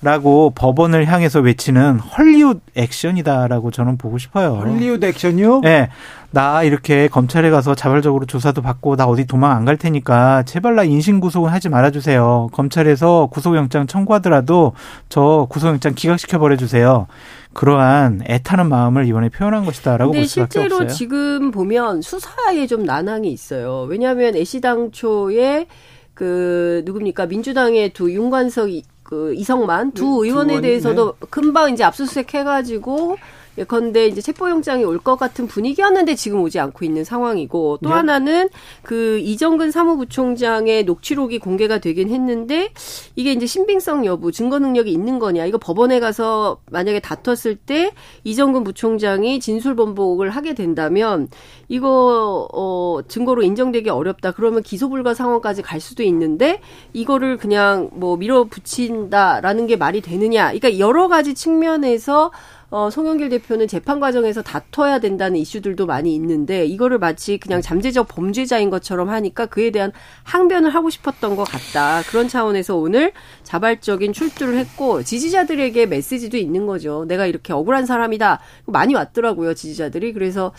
라고 0.05 0.51
법원을 0.55 1.07
향해서 1.07 1.41
외치는 1.41 1.99
헐리우드 1.99 2.61
액션이다라고 2.75 3.71
저는 3.71 3.97
보고 3.97 4.19
싶어요. 4.19 4.57
헐리우드 4.57 5.07
액션이요? 5.07 5.63
네. 5.63 5.89
나 6.31 6.63
이렇게 6.63 7.09
검찰에 7.09 7.49
가서 7.49 7.75
자발적으로 7.75 8.27
조사도 8.27 8.61
받고 8.61 8.97
나 8.97 9.07
어디 9.07 9.25
도망 9.27 9.53
안 9.53 9.65
갈 9.65 9.79
테니까 9.79 10.43
제발 10.43 10.75
나 10.75 10.85
인신 10.85 11.21
구속은 11.21 11.49
하지 11.51 11.71
말아 11.71 11.91
주세요. 11.91 12.49
검찰에서 12.53 13.29
구속영장 13.33 13.87
청구하더라도 13.87 14.75
저 15.09 15.47
구속영장 15.49 15.95
기각시켜 15.95 16.39
버려 16.39 16.57
주세요. 16.57 17.07
그러한 17.55 18.25
애타는 18.29 18.69
마음을 18.69 19.07
이번에 19.09 19.31
표현한 19.31 19.65
것이다라고 19.65 20.13
볼 20.13 20.27
수밖에 20.27 20.51
실제로 20.61 20.75
없어요. 20.83 20.89
지금 20.91 21.51
보면 21.51 22.03
수사에 22.03 22.67
좀 22.67 22.85
난항이 22.85 23.33
있어요. 23.33 23.87
왜냐하면 23.89 24.37
애시당초에 24.37 25.67
그 26.13 26.83
누굽니까 26.85 27.25
민주당의 27.27 27.95
두 27.95 28.13
윤관석 28.13 28.69
그 29.05 29.35
이성만 29.35 29.93
두 29.93 30.23
네, 30.23 30.29
의원에 30.29 30.55
두 30.57 30.63
대해서도 30.63 31.17
네. 31.21 31.27
금방 31.31 31.73
이제 31.73 31.85
압수수색 31.85 32.35
해가지고 32.35 33.17
예컨대 33.59 34.07
이제 34.09 34.21
체포영장이 34.21 34.85
올 34.85 35.05
것 35.05 35.17
같은 35.17 35.47
분위기였는데 35.47 36.15
지금 36.15 36.41
오지 36.41 36.59
않고 36.59 36.85
있는 36.85 37.05
상황이고 37.05 37.79
또 37.83 37.89
네. 37.91 37.95
하나는 37.95 38.49
그 38.83 39.19
이정근 39.19 39.71
사무부총장의 39.71 40.85
녹취록이 40.85 41.39
공개가 41.41 41.79
되긴 41.79 42.09
했는데 42.09 42.71
이게 43.17 43.33
이제 43.33 43.45
신빙성 43.47 44.07
여부, 44.07 44.33
증거 44.33 44.59
능력이 44.59 44.91
있는 44.91 45.19
거냐. 45.19 45.45
이거 45.45 45.59
법원에 45.59 46.01
가서 46.01 46.59
만약에 46.71 47.01
다퉜을 47.01 47.57
때 47.57 47.93
이정근 48.25 48.65
부총장이 48.65 49.41
진술 49.41 49.77
번복을 49.77 50.31
하게 50.31 50.55
된다면 50.55 51.29
이거 51.69 52.49
어 52.53 53.01
증거로 53.07 53.43
인정되기 53.43 53.91
어렵다. 53.91 54.33
그러면 54.33 54.63
기소 54.63 54.89
불가 54.89 55.13
상황까지 55.13 55.61
갈 55.61 55.81
수도 55.81 56.03
있는데 56.03 56.61
이거를 56.95 57.37
그냥 57.37 57.91
뭐 57.93 58.17
밀어붙인다라는 58.17 59.67
게 59.67 59.77
말이 59.77 60.01
되느냐. 60.01 60.47
그러니까 60.53 60.79
여러 60.79 61.09
가지 61.09 61.35
측면에서 61.35 62.31
어, 62.75 62.91
송영길 62.91 63.29
대표는 63.29 63.69
재판 63.69 64.01
과정에서 64.01 64.43
다퉈야 64.43 64.99
된다는 64.99 65.37
이슈들도 65.37 65.87
많이 65.87 66.13
있는데 66.17 66.67
이거를 66.67 66.99
마치 66.99 67.39
그냥 67.39 67.63
잠재적 67.63 68.09
범죄자인 68.09 68.69
것처럼 68.69 69.11
하니까 69.11 69.47
그에 69.47 69.71
대한 69.71 69.93
항변을 70.25 70.75
하고 70.75 70.91
싶었던 70.91 71.37
것 71.37 71.45
같다. 71.45 72.03
그런 72.11 72.27
차원에서 72.27 72.75
오늘 72.75 73.13
자발적인 73.45 74.13
출두를 74.13 74.59
했고 74.59 75.05
지지자들에게 75.05 75.87
메시지도 75.87 76.37
있는 76.37 76.67
거죠. 76.67 77.05
내가 77.07 77.27
이렇게 77.27 77.53
억울한 77.53 77.87
사람이다. 77.87 78.41
많이 78.67 78.93
왔더라고요, 78.97 79.55
지지자들이. 79.55 80.13
그래서 80.13 80.51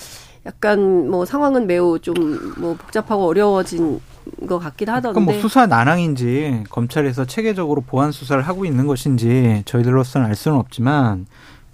약간 0.45 1.09
뭐 1.09 1.25
상황은 1.25 1.67
매우 1.67 1.99
좀 1.99 2.15
뭐 2.57 2.75
복잡하고 2.75 3.25
어려워진 3.25 3.99
것 4.47 4.59
같기도 4.59 4.91
하던데. 4.91 5.19
뭐 5.19 5.33
수사 5.39 5.67
난항인지 5.67 6.63
검찰에서 6.69 7.25
체계적으로 7.25 7.81
보안 7.81 8.11
수사를 8.11 8.41
하고 8.41 8.65
있는 8.65 8.87
것인지 8.87 9.63
저희들로서는 9.65 10.27
알 10.27 10.35
수는 10.35 10.57
없지만 10.57 11.25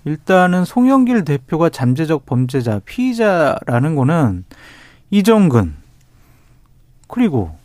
일단은 0.05 0.65
송영길 0.65 1.25
대표가 1.25 1.69
잠재적 1.69 2.25
범죄자, 2.25 2.79
피의자라는 2.85 3.95
거는 3.95 4.45
이정근, 5.11 5.75
그리고 7.07 7.55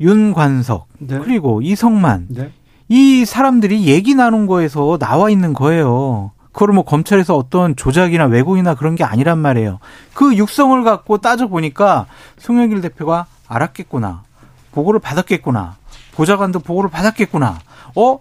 윤관석, 0.00 0.86
네. 0.98 1.18
그리고 1.18 1.60
이성만, 1.62 2.26
네. 2.30 2.52
이 2.88 3.24
사람들이 3.24 3.86
얘기 3.86 4.14
나눈 4.14 4.46
거에서 4.46 4.98
나와 4.98 5.30
있는 5.30 5.52
거예요. 5.52 6.32
그걸 6.52 6.72
뭐 6.72 6.84
검찰에서 6.84 7.36
어떤 7.36 7.74
조작이나 7.74 8.26
왜곡이나 8.26 8.74
그런 8.76 8.94
게 8.94 9.02
아니란 9.02 9.38
말이에요. 9.38 9.80
그 10.14 10.36
육성을 10.36 10.84
갖고 10.84 11.18
따져 11.18 11.48
보니까 11.48 12.06
송영길 12.38 12.80
대표가 12.80 13.26
알았겠구나. 13.48 14.22
보고를 14.70 15.00
받았겠구나. 15.00 15.76
보좌관도 16.14 16.60
보고를 16.60 16.90
받았겠구나. 16.90 17.58
어? 17.96 18.18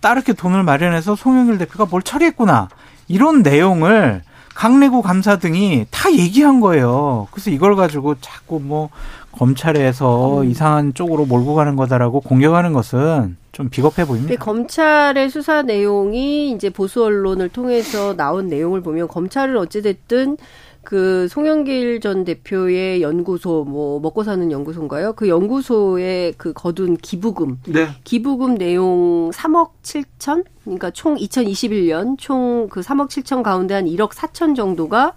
따르게 0.00 0.32
돈을 0.32 0.62
마련해서 0.62 1.14
송영길 1.14 1.58
대표가 1.58 1.84
뭘 1.84 2.02
처리했구나. 2.02 2.68
이런 3.08 3.42
내용을 3.42 4.22
강내구 4.54 5.02
감사 5.02 5.36
등이 5.36 5.86
다 5.90 6.12
얘기한 6.12 6.60
거예요. 6.60 7.26
그래서 7.32 7.50
이걸 7.50 7.74
가지고 7.74 8.14
자꾸 8.20 8.60
뭐 8.60 8.88
검찰에서 9.32 10.42
음. 10.42 10.50
이상한 10.50 10.94
쪽으로 10.94 11.26
몰고 11.26 11.54
가는 11.54 11.74
거다라고 11.74 12.20
공격하는 12.20 12.72
것은 12.72 13.36
좀 13.50 13.68
비겁해 13.68 14.04
보입니다. 14.06 14.36
검찰의 14.36 15.28
수사 15.30 15.62
내용이 15.62 16.52
이제 16.52 16.70
보수 16.70 17.04
언론을 17.04 17.48
통해서 17.48 18.14
나온 18.14 18.48
내용을 18.48 18.80
보면 18.80 19.08
검찰은 19.08 19.56
어찌됐든 19.56 20.36
그 20.84 21.28
송영길 21.28 22.00
전 22.00 22.24
대표의 22.24 23.02
연구소 23.02 23.64
뭐 23.64 24.00
먹고 24.00 24.22
사는 24.24 24.50
연구소인가요? 24.50 25.14
그 25.14 25.28
연구소에 25.28 26.34
그 26.36 26.52
거둔 26.52 26.96
기부금, 26.96 27.60
네. 27.66 27.88
기부금 28.04 28.56
내용 28.56 29.30
3억 29.30 29.70
7천, 29.82 30.44
그러니까 30.64 30.90
총 30.90 31.16
2021년 31.16 32.16
총 32.18 32.68
그 32.68 32.80
3억 32.80 33.08
7천 33.08 33.42
가운데 33.42 33.74
한 33.74 33.84
1억 33.86 34.10
4천 34.10 34.56
정도가 34.56 35.14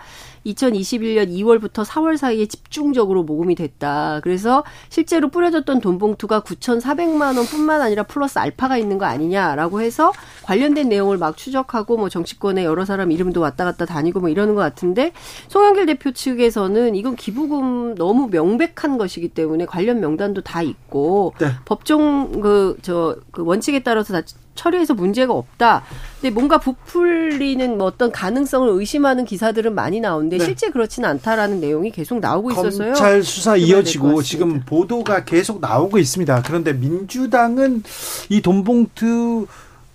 2021년 0.47 1.29
2월부터 1.29 1.86
4월 1.86 2.17
사이에 2.17 2.45
집중적으로 2.45 3.23
모금이 3.23 3.55
됐다. 3.55 4.19
그래서 4.23 4.63
실제로 4.89 5.29
뿌려졌던 5.29 5.81
돈 5.81 5.97
봉투가 5.97 6.41
9,400만 6.41 7.38
원뿐만 7.38 7.81
아니라 7.81 8.03
플러스 8.03 8.39
알파가 8.39 8.77
있는 8.77 8.97
거 8.97 9.05
아니냐라고 9.05 9.81
해서 9.81 10.12
관련된 10.43 10.89
내용을 10.89 11.17
막 11.17 11.38
추적하고 11.38 11.97
뭐 11.97 12.10
정치권에 12.10 12.63
여러 12.63 12.86
사람 12.86 13.12
이름도 13.12 13.41
왔다 13.41 13.65
갔다 13.65 13.86
다니고 13.86 14.19
뭐 14.19 14.29
이러는 14.29 14.55
것 14.55 14.62
같은데 14.62 15.12
송영길 15.49 15.86
대표 15.86 16.12
측에서는 16.12 16.95
이건 16.95 17.15
기부금 17.15 17.95
너무 17.95 18.27
명백한 18.31 18.97
것이기 18.97 19.29
때문에 19.29 19.65
관련 19.65 19.99
명단도 19.99 20.41
다 20.41 20.62
있고 20.62 21.33
네. 21.39 21.51
법정 21.65 22.41
그 22.41 22.77
저그 22.81 23.43
원칙에 23.43 23.79
따라서 23.79 24.13
다 24.13 24.21
처리해서 24.57 24.93
문제가 24.93 25.33
없다. 25.33 25.83
근데 26.19 26.33
뭔가 26.33 26.57
부풀리는 26.57 27.77
뭐 27.77 27.87
어떤 27.87 28.11
가능성을 28.11 28.67
의심하는 28.69 29.23
기사들은 29.23 29.73
많이 29.73 30.01
나오는데 30.01 30.39
네. 30.39 30.45
실제 30.45 30.69
그렇지는 30.69 31.07
않다라는 31.07 31.61
내용이 31.61 31.91
계속 31.91 32.19
나오고 32.19 32.51
있어서요. 32.51 32.93
검찰 32.93 33.23
수사 33.23 33.55
이어지고 33.55 34.21
지금 34.23 34.61
보도가 34.65 35.23
계속 35.23 35.61
나오고 35.61 35.99
있습니다. 35.99 36.41
그런데 36.45 36.73
민주당은 36.73 37.83
이 38.29 38.41
돈봉투 38.41 39.47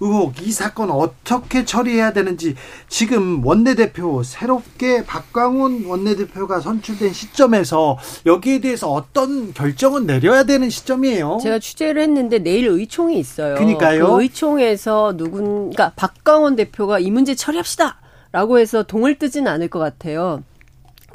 의혹 0.03 0.43
이 0.43 0.51
사건 0.51 0.91
어떻게 0.91 1.65
처리해야 1.65 2.13
되는지 2.13 2.57
지금 2.89 3.47
원내대표 3.47 4.25
새롭게 4.25 5.05
박광훈 5.07 5.87
원내대표가 5.87 6.59
선출된 6.61 7.13
시점에서 7.13 7.99
여기에 8.27 8.61
대해서 8.61 8.91
어떤 8.91 9.55
결정은 9.55 10.05
내려야 10.07 10.43
되는 10.43 10.69
시점이에요. 10.69 11.39
제가 11.41 11.61
취재를 11.61 12.03
했는데 12.03 12.41
내일 12.41 12.67
의총이 12.67 13.17
있어요. 13.17 13.55
그러니까요. 13.55 14.17
그 14.17 14.23
의총에서 14.23 15.17
누군 15.17 15.71
그러니까 15.71 15.93
박광훈 15.95 16.57
대표가 16.57 16.99
이 16.99 17.11
문제 17.13 17.37
처리합시다 17.37 17.99
라고 18.33 18.59
해서 18.59 18.83
동을 18.83 19.19
뜨진 19.19 19.47
않을 19.47 19.69
것 19.69 19.79
같아요. 19.79 20.43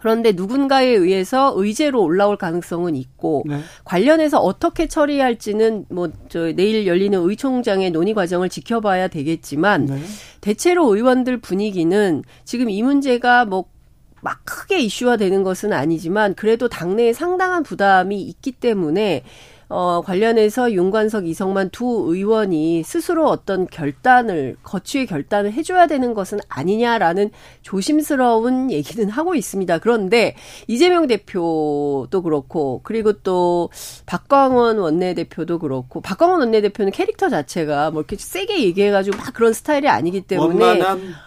그런데 0.08 0.32
누군가에 0.32 0.88
의해서 0.88 1.52
의제로 1.58 2.02
올라올 2.02 2.38
가능성은 2.38 2.96
있고 2.96 3.44
네. 3.46 3.60
관련해서 3.84 4.40
어떻게 4.40 4.88
처리할지는 4.88 5.86
뭐 5.90 6.08
저 6.30 6.52
내일 6.54 6.88
열리는 6.88 7.18
의총장의 7.20 7.92
논의 7.92 8.14
과정을 8.14 8.50
지켜봐야 8.50 9.08
되겠지만 9.08 9.86
네. 9.86 10.02
대체로 10.42 10.96
의원들 10.96 11.38
분위기는 11.42 12.24
지금 12.44 12.70
이 12.70 12.84
문제가 12.84 13.46
뭐막 13.46 14.46
크게 14.46 14.80
이슈화되는 14.80 15.44
것은 15.44 15.74
아니지만 15.74 16.36
그래도 16.36 16.68
당내에 16.68 17.14
상당한 17.14 17.64
부담이 17.64 18.22
있기 18.22 18.54
때문에 18.54 19.24
어, 19.70 20.02
관련해서 20.02 20.72
윤관석, 20.72 21.28
이성만 21.28 21.72
두 21.72 22.06
의원이 22.08 22.84
스스로 22.84 23.28
어떤 23.28 23.68
결단을, 23.68 24.56
거취의 24.64 25.06
결단을 25.08 25.52
해줘야 25.52 25.88
되는 25.88 26.14
것은 26.14 26.40
아니냐라는 26.48 27.32
조심스러운 27.64 28.72
얘기는 28.72 29.10
하고 29.10 29.36
있습니다. 29.36 29.80
그런데 29.80 30.36
이재명 30.68 31.08
대표도 31.08 32.22
그렇고, 32.24 32.80
그리고 32.84 33.14
또 33.14 33.70
박광원 34.06 34.78
원내대표도 34.78 35.60
그렇고, 35.60 36.00
박광원 36.00 36.40
원내대표는 36.40 36.94
캐릭터 36.94 37.28
자체가 37.28 37.92
뭐 37.92 38.02
이렇게 38.02 38.16
세게 38.16 38.64
얘기해가지고 38.64 39.18
막 39.18 39.34
그런 39.34 39.52
스타일이 39.52 39.90
아니기 39.90 40.22
때문에. 40.22 40.64
원만한 40.64 41.14
아, 41.14 41.27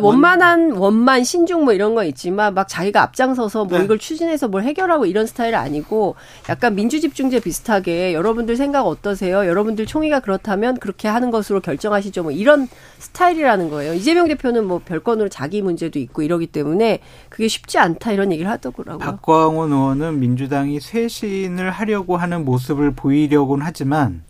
원만한 0.00 0.72
원만 0.72 1.24
신중 1.24 1.64
뭐 1.64 1.72
이런 1.72 1.94
거 1.94 2.04
있지만 2.04 2.54
막 2.54 2.68
자기가 2.68 3.02
앞장서서 3.02 3.64
뭐 3.66 3.78
네. 3.78 3.84
이걸 3.84 3.98
추진해서 3.98 4.48
뭘 4.48 4.62
해결하고 4.64 5.06
이런 5.06 5.26
스타일 5.26 5.54
아니고 5.54 6.14
약간 6.48 6.74
민주집중제 6.74 7.40
비슷하게 7.40 8.14
여러분들 8.14 8.56
생각 8.56 8.86
어떠세요? 8.86 9.46
여러분들 9.46 9.86
총의가 9.86 10.20
그렇다면 10.20 10.78
그렇게 10.78 11.08
하는 11.08 11.30
것으로 11.30 11.60
결정하시죠. 11.60 12.22
뭐 12.22 12.32
이런 12.32 12.68
스타일이라는 12.98 13.70
거예요. 13.70 13.94
이재명 13.94 14.28
대표는 14.28 14.66
뭐 14.66 14.80
별건으로 14.84 15.28
자기 15.28 15.62
문제도 15.62 15.98
있고 15.98 16.22
이러기 16.22 16.46
때문에 16.48 17.00
그게 17.28 17.48
쉽지 17.48 17.78
않다 17.78 18.12
이런 18.12 18.32
얘기를 18.32 18.50
하더라고요. 18.50 18.98
박광원 18.98 19.72
의원은 19.72 20.20
민주당이 20.20 20.80
쇄신을 20.80 21.70
하려고 21.70 22.16
하는 22.16 22.44
모습을 22.44 22.92
보이려고는 22.94 23.64
하지만 23.64 24.22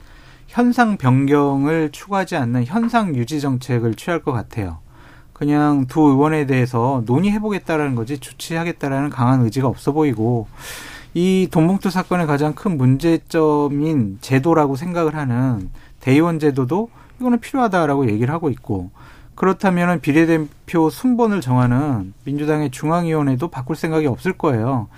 현상 0.47 0.97
변경을 0.97 1.91
추구하지 1.91 2.37
않는 2.37 2.65
현상 2.65 3.17
유지 3.17 3.41
정책을 3.41 3.95
취할 3.95 4.23
것 4.23 4.33
같아요. 4.33 4.84
그냥 5.35 5.87
두 5.87 6.01
의원에 6.01 6.47
대해서 6.47 7.03
논의해보겠다라는 7.05 7.97
거지 7.97 8.19
조치하겠다라는 8.19 9.11
강한 9.11 9.43
의지가 9.43 9.69
없어 9.69 9.93
보이고 9.93 10.47
이 11.13 11.49
돈봉투 11.51 11.91
사건의 11.91 12.27
가장 12.27 12.55
큰 12.55 12.79
문제점인 12.79 14.19
제도라고 14.21 14.77
생각을 14.77 15.15
하는 15.15 15.69
대의원 16.01 16.39
제도도 16.39 16.89
이거는 17.21 17.41
필요하다라고 17.41 18.09
얘기를 18.11 18.33
하고 18.33 18.49
있고 18.49 18.91
그렇다면 19.35 20.01
비례대표 20.01 20.91
순번을 20.91 21.41
정하는 21.41 22.15
민주당의 22.25 22.71
중앙위원회도 22.71 23.49
바꿀 23.49 23.75
생각이 23.75 24.07
없을 24.07 24.33
거예요. 24.33 24.89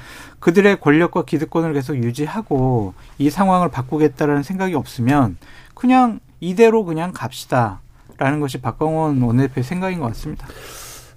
그들의 0.41 0.81
권력과 0.81 1.25
기득권을 1.25 1.73
계속 1.73 1.97
유지하고 1.97 2.93
이 3.19 3.31
상황을 3.31 3.71
바꾸겠다라는 3.71 4.43
생각이 4.43 4.75
없으면 4.75 5.39
그냥 5.75 6.21
이대로 6.41 6.85
그냥 6.85 7.13
갑시다 7.13 7.81
라는 8.19 8.41
것이 8.41 8.61
박광원 8.61 9.21
원내대표의 9.23 9.65
생각인 9.65 10.01
것 10.01 10.07
같습니다. 10.09 10.47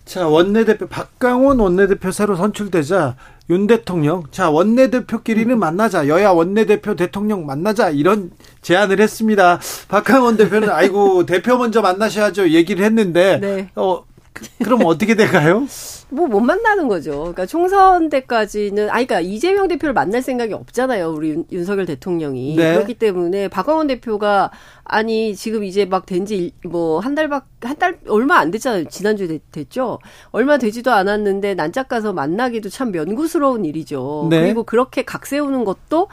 자, 0.09 0.27
원내대표, 0.27 0.87
박강원 0.87 1.59
원내대표 1.59 2.11
새로 2.11 2.35
선출되자 2.35 3.15
윤 3.51 3.67
대통령, 3.67 4.23
자, 4.31 4.49
원내대표끼리는 4.49 5.51
음. 5.51 5.59
만나자. 5.59 6.07
여야 6.07 6.31
원내대표 6.31 6.95
대통령 6.95 7.45
만나자. 7.45 7.91
이런 7.91 8.31
제안을 8.63 8.99
했습니다. 8.99 9.59
박강원 9.87 10.35
대표는, 10.37 10.69
아이고, 10.71 11.25
대표 11.27 11.57
먼저 11.57 11.81
만나셔야죠. 11.81 12.49
얘기를 12.49 12.83
했는데, 12.83 13.37
네. 13.39 13.69
어, 13.75 14.03
그, 14.33 14.45
그럼 14.63 14.85
어떻게 14.85 15.13
될까요? 15.13 15.67
뭐 16.11 16.27
못 16.27 16.39
만나는 16.39 16.87
거죠. 16.87 17.19
그러니까 17.19 17.45
총선 17.45 18.09
때까지는 18.09 18.89
아니 18.89 19.05
그러니까 19.05 19.19
이재명 19.21 19.67
대표를 19.67 19.93
만날 19.93 20.21
생각이 20.21 20.53
없잖아요. 20.53 21.11
우리 21.11 21.43
윤, 21.51 21.63
석열 21.65 21.85
대통령이 21.85 22.55
네. 22.55 22.73
그렇기 22.73 22.95
때문에 22.95 23.47
박광원 23.47 23.87
대표가 23.87 24.51
아니 24.83 25.35
지금 25.35 25.63
이제 25.63 25.85
막 25.85 26.05
된 26.07 26.25
지 26.25 26.51
뭐 26.65 26.99
한 26.99 27.13
달밖 27.15 27.45
한 27.61 27.77
달 27.77 27.99
얼마 28.07 28.37
안 28.37 28.49
됐잖아요. 28.51 28.85
지난주 28.89 29.25
에 29.25 29.39
됐, 29.51 29.69
죠 29.69 29.99
얼마 30.31 30.57
되지도 30.57 30.91
않았는데 30.91 31.53
난짝 31.53 31.87
가서 31.87 32.11
만나기도 32.13 32.69
참 32.69 32.91
면구스러운 32.91 33.63
일이죠. 33.65 34.27
네. 34.31 34.41
그리고 34.41 34.63
그렇게 34.63 35.03
각 35.03 35.25
세우는 35.27 35.63
것도 35.63 36.07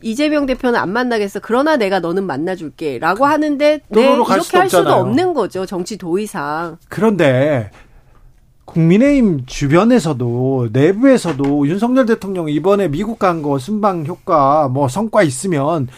이재명 0.00 0.46
대표는 0.46 0.78
안 0.78 0.90
만나겠어. 0.90 1.40
그러나 1.40 1.76
내가 1.76 1.98
너는 2.00 2.24
만나줄게.라고 2.24 3.26
하는데 3.26 3.80
네 3.88 4.12
이렇게 4.12 4.56
할 4.56 4.68
수도 4.70 4.90
없는 4.92 5.34
거죠. 5.34 5.66
정치 5.66 5.96
도의상. 5.98 6.78
그런데 6.88 7.70
국민의힘 8.68 9.46
주변에서도 9.46 10.68
내부에서도 10.72 11.66
윤석열 11.66 12.04
대통령 12.06 12.48
이번에 12.50 12.88
미국 12.88 13.18
간 13.18 13.42
거 13.42 13.58
순방 13.58 14.04
효과 14.06 14.68
뭐 14.68 14.88
성과 14.88 15.22
있으면 15.22 15.88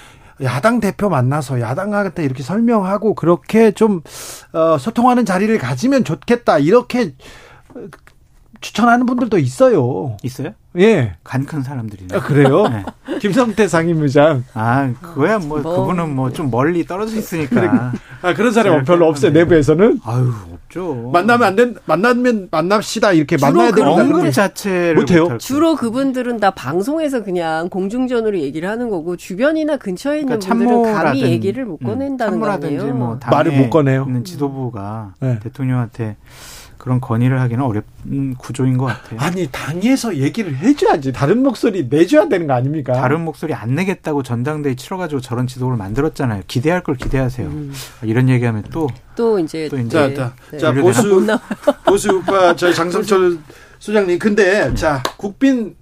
야당 0.42 0.78
대표 0.80 1.08
만나서 1.08 1.60
야당한테 1.60 2.24
이렇게 2.24 2.42
설명하고 2.42 3.14
그렇게 3.14 3.72
좀 3.72 4.02
어, 4.52 4.78
소통하는 4.78 5.24
자리를 5.24 5.56
가지면 5.58 6.04
좋겠다 6.04 6.58
이렇게 6.58 7.14
추천하는 8.60 9.04
분들도 9.06 9.38
있어요. 9.38 10.16
있어요? 10.22 10.52
예. 10.78 11.14
간 11.24 11.44
큰 11.46 11.62
사람들이네. 11.62 12.16
아, 12.16 12.20
그래요? 12.20 12.68
네. 12.68 12.84
김성태 13.18 13.66
상임의장. 13.66 14.44
아, 14.54 14.92
그거야 15.00 15.38
뭐, 15.38 15.58
뭐. 15.60 15.80
그분은 15.80 16.14
뭐 16.14 16.30
좀 16.30 16.48
멀리 16.50 16.86
떨어져 16.86 17.16
있으니까. 17.16 17.92
아, 18.22 18.34
그런 18.34 18.52
사람은 18.52 18.84
별로 18.84 19.08
없어요. 19.08 19.32
내부에서는. 19.32 19.98
아유, 20.04 20.32
없죠. 20.52 21.10
만나면 21.12 21.48
안 21.48 21.56
된, 21.56 21.74
만나면 21.86 22.48
만납시다. 22.52 23.12
이렇게 23.12 23.36
만나야 23.40 23.72
되는 23.72 23.90
언급 23.90 24.32
자체를 24.32 24.94
못해요. 24.94 25.38
주로 25.38 25.74
그분들은 25.74 26.38
다 26.38 26.52
방송에서 26.52 27.24
그냥 27.24 27.68
공중전으로 27.68 28.38
얘기를 28.38 28.68
하는 28.68 28.90
거고 28.90 29.16
주변이나 29.16 29.76
근처에 29.76 30.20
있는 30.20 30.38
그러니까 30.38 30.54
분들은 30.54 30.94
감히 30.94 31.22
얘기를 31.22 31.64
못 31.64 31.82
음, 31.82 31.86
꺼낸다는 31.88 32.34
음, 32.34 32.60
거예요. 32.60 32.94
뭐 32.94 33.18
말을 33.28 33.52
못 33.52 33.70
꺼내요. 33.70 34.04
있는 34.06 34.22
지도부가 34.24 35.14
네. 35.18 35.40
대통령한테 35.40 36.16
그런 36.80 37.00
건의를 37.00 37.40
하기는 37.40 37.62
어렵은 37.62 38.34
구조인 38.38 38.78
것 38.78 38.86
같아요. 38.86 39.20
아니 39.20 39.46
당에서 39.52 40.16
얘기를 40.16 40.56
해줘야지 40.56 41.12
다른 41.12 41.42
목소리 41.42 41.86
내줘야 41.88 42.28
되는 42.28 42.46
거 42.46 42.54
아닙니까? 42.54 42.94
다른 42.94 43.20
목소리 43.24 43.52
안 43.54 43.74
내겠다고 43.74 44.22
전당대회 44.22 44.74
치러가지고 44.74 45.20
저런 45.20 45.46
지도를 45.46 45.76
만들었잖아요. 45.76 46.42
기대할 46.46 46.82
걸 46.82 46.96
기대하세요. 46.96 47.46
음. 47.46 47.72
이런 48.02 48.28
얘기하면 48.28 48.64
또 48.72 48.88
또 49.20 49.38
이제 49.38 49.68
또 49.68 49.76
이제 49.76 49.90
자, 49.90 50.14
자, 50.14 50.34
네. 50.50 50.58
자 50.58 50.72
보수 50.72 51.26
보수파 51.84 52.56
저희 52.56 52.74
장성철 52.74 53.38
소장님 53.78 54.18
근데 54.18 54.62
음. 54.62 54.74
자 54.74 55.02
국빈 55.18 55.76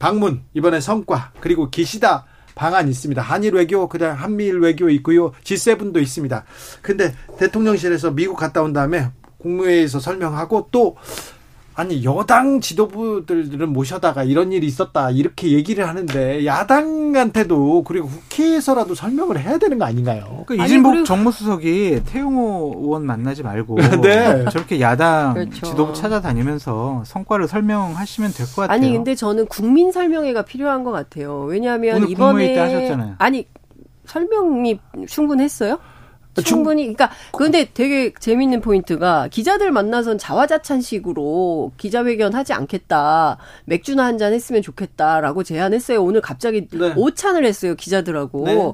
방문 0.00 0.42
이번에 0.54 0.80
성과 0.80 1.30
그리고 1.38 1.70
기시다 1.70 2.24
방안 2.56 2.88
있습니다. 2.88 3.22
한일 3.22 3.54
외교, 3.54 3.88
그다음 3.88 4.16
한미일 4.16 4.58
외교 4.58 4.90
있고요. 4.90 5.30
G7도 5.44 6.02
있습니다. 6.02 6.44
근데 6.82 7.14
대통령실에서 7.38 8.10
미국 8.10 8.36
갔다 8.36 8.60
온 8.60 8.72
다음에 8.72 9.08
국무회의에서 9.42 10.00
설명하고 10.00 10.68
또 10.70 10.96
아니 11.74 12.04
여당 12.04 12.60
지도부들은 12.60 13.72
모셔다가 13.72 14.24
이런 14.24 14.52
일이 14.52 14.66
있었다 14.66 15.10
이렇게 15.10 15.52
얘기를 15.52 15.88
하는데 15.88 16.44
야당한테도 16.44 17.84
그리고 17.84 18.08
국회에서라도 18.08 18.94
설명을 18.94 19.38
해야 19.40 19.56
되는 19.56 19.78
거 19.78 19.86
아닌가요? 19.86 20.42
그 20.46 20.56
이진복 20.56 20.92
그리고... 20.92 21.06
정무수석이 21.06 22.02
태용호 22.04 22.80
의원 22.82 23.06
만나지 23.06 23.42
말고 23.42 23.76
네. 24.02 24.44
저렇게 24.50 24.80
야당 24.80 25.32
그렇죠. 25.34 25.66
지도부 25.66 25.94
찾아다니면서 25.94 27.04
성과를 27.06 27.48
설명하시면 27.48 28.32
될 28.32 28.46
것 28.46 28.62
같아요. 28.62 28.74
아니 28.74 28.92
근데 28.92 29.14
저는 29.14 29.46
국민 29.46 29.90
설명회가 29.92 30.42
필요한 30.42 30.84
것 30.84 30.90
같아요. 30.90 31.44
왜냐하면 31.44 32.08
이번에 32.08 32.58
하셨잖아요. 32.58 33.14
아니 33.18 33.46
설명이 34.06 34.80
충분했어요? 35.06 35.78
충분히 36.44 36.82
그러니까 36.82 37.10
그런데 37.32 37.68
되게 37.72 38.12
재밌는 38.18 38.60
포인트가 38.60 39.28
기자들 39.28 39.70
만나선 39.72 40.18
자화자찬식으로 40.18 41.72
기자회견 41.76 42.34
하지 42.34 42.52
않겠다 42.52 43.38
맥주나 43.64 44.04
한 44.04 44.20
잔 44.20 44.34
했으면 44.34 44.60
좋겠다라고 44.60 45.42
제안했어요 45.44 46.02
오늘 46.02 46.20
갑자기 46.20 46.68
네. 46.68 46.92
오찬을 46.94 47.46
했어요 47.46 47.74
기자들하고 47.74 48.44
네. 48.44 48.72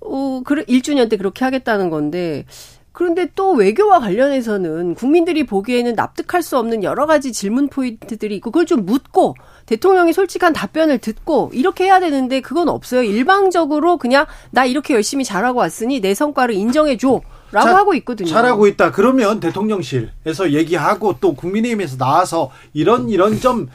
어 0.00 0.40
그래 0.44 0.64
1주년 0.64 1.10
때 1.10 1.16
그렇게 1.18 1.44
하겠다는 1.44 1.90
건데 1.90 2.46
그런데 2.92 3.28
또 3.34 3.52
외교와 3.52 4.00
관련해서는 4.00 4.94
국민들이 4.94 5.44
보기에는 5.44 5.94
납득할 5.94 6.42
수 6.42 6.58
없는 6.58 6.82
여러 6.82 7.06
가지 7.06 7.32
질문 7.32 7.68
포인트들이 7.68 8.36
있고 8.36 8.50
그걸 8.50 8.66
좀 8.66 8.86
묻고 8.86 9.34
대통령이 9.68 10.14
솔직한 10.14 10.54
답변을 10.54 10.96
듣고 10.98 11.50
이렇게 11.52 11.84
해야 11.84 12.00
되는데 12.00 12.40
그건 12.40 12.70
없어요. 12.70 13.02
일방적으로 13.02 13.98
그냥 13.98 14.24
나 14.50 14.64
이렇게 14.64 14.94
열심히 14.94 15.24
잘하고 15.24 15.60
왔으니 15.60 16.00
내 16.00 16.14
성과를 16.14 16.54
인정해 16.54 16.96
줘. 16.96 17.20
라고 17.50 17.68
자, 17.68 17.76
하고 17.76 17.94
있거든요. 17.94 18.28
잘하고 18.28 18.66
있다. 18.66 18.92
그러면 18.92 19.40
대통령실에서 19.40 20.52
얘기하고 20.52 21.16
또 21.20 21.34
국민의힘에서 21.34 21.98
나와서 21.98 22.50
이런 22.72 23.10
이런 23.10 23.40
좀 23.40 23.68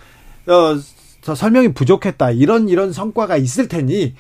어, 0.47 0.75
설명이 1.35 1.73
부족했다. 1.73 2.31
이런 2.31 2.69
이런 2.69 2.91
성과가 2.91 3.37
있을 3.37 3.67
테니 3.67 4.15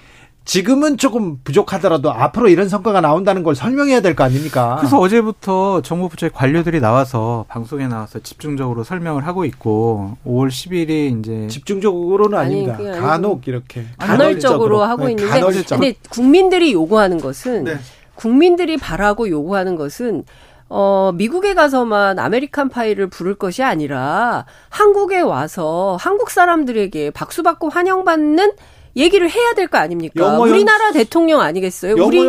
지금은 0.45 0.97
조금 0.97 1.39
부족하더라도 1.43 2.11
앞으로 2.11 2.49
이런 2.49 2.67
성과가 2.67 2.99
나온다는 3.01 3.43
걸 3.43 3.55
설명해야 3.55 4.01
될 4.01 4.13
거 4.13 4.23
아닙니까? 4.25 4.75
그래서 4.79 4.99
어제부터 4.99 5.81
정부 5.81 6.09
부처의 6.09 6.31
관료들이 6.33 6.79
나와서 6.81 7.45
방송에 7.47 7.87
나와서 7.87 8.19
집중적으로 8.19 8.83
설명을 8.83 9.25
하고 9.25 9.45
있고 9.45 10.17
5월 10.25 10.49
10일이 10.49 11.19
이제 11.19 11.47
집중적으로는 11.47 12.37
아니, 12.37 12.69
아닙니다. 12.69 12.99
간혹 12.99 13.47
이렇게 13.47 13.85
간헐적으로 13.97 14.83
하고 14.83 15.05
네, 15.05 15.11
있는데 15.11 15.29
간헐적. 15.31 15.79
근데 15.79 15.95
국민들이 16.09 16.73
요구하는 16.73 17.19
것은 17.19 17.63
네. 17.63 17.77
국민들이 18.15 18.77
바라고 18.77 19.29
요구하는 19.29 19.75
것은 19.75 20.25
어, 20.69 21.11
미국에 21.15 21.53
가서만 21.53 22.19
American 22.19 22.69
Pie를 22.69 23.07
부를 23.07 23.35
것이 23.35 23.63
아니라 23.63 24.45
한국에 24.69 25.21
와서 25.21 25.97
한국 25.99 26.29
사람들에게 26.31 27.11
박수받고 27.11 27.69
환영받는 27.69 28.51
얘기를 28.95 29.29
해야 29.29 29.53
될 29.55 29.67
거 29.67 29.77
아닙니까? 29.79 30.37
우리나라 30.51 30.91
대통령 30.91 31.41
아니겠어요? 31.41 31.95
우리 32.05 32.19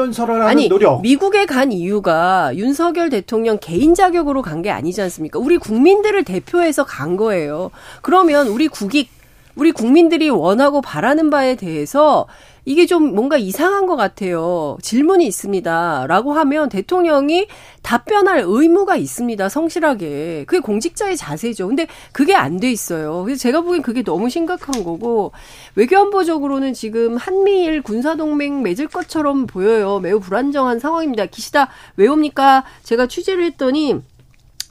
아니 0.47 0.69
노력. 0.69 1.03
미국에 1.03 1.45
간 1.47 1.73
이유가 1.73 2.53
윤석열 2.57 3.11
대통령 3.11 3.59
개인 3.61 3.95
자격으로 3.95 4.41
간 4.43 4.63
게 4.63 4.71
아니지 4.71 5.03
않습니까? 5.03 5.39
우리 5.39 5.59
국민들을 5.59 6.25
대표해서 6.25 6.85
간 6.85 7.17
거예요. 7.17 7.71
그러면 8.01 8.49
우리 8.49 8.69
국익 8.69 9.11
우리 9.57 9.73
국민들이 9.73 10.31
원하고 10.31 10.81
바라는 10.81 11.29
바에 11.31 11.55
대해서 11.55 12.27
이게 12.65 12.87
좀 12.87 13.15
뭔가 13.15 13.37
이상한 13.37 13.87
것 13.87 13.97
같아요. 13.97 14.79
질문이 14.83 15.27
있습니다. 15.27 16.07
라고 16.09 16.33
하면 16.33 16.69
대통령이 16.69 17.47
답변할 17.83 18.45
의무가 18.47 18.97
있습니다. 18.97 19.49
성실하게. 19.49 20.45
그게 20.47 20.61
공직자의 20.61 21.17
자세죠. 21.17 21.69
근데 21.69 21.87
그게 22.13 22.35
안 22.35 22.55
돼 22.59 22.71
있어요. 22.71 23.25
그래서 23.25 23.41
제가 23.41 23.63
보기엔 23.63 23.83
그게 23.83 24.03
너무 24.03 24.31
심각한 24.31 24.85
거고 24.85 25.33
외교안보적으로는 25.75 26.73
지금 26.73 27.17
한미일 27.17 27.83
군사동맹 27.83 28.63
맺을 28.63 28.87
것처럼 28.89 29.47
보여요. 29.47 29.99
매우 29.99 30.21
불안정한 30.21 30.79
상황입니다. 30.79 31.27
기시다 31.27 31.69
왜 31.97 32.07
옵니까? 32.07 32.65
제가 32.85 33.07
취재를 33.09 33.45
했더니 33.45 34.01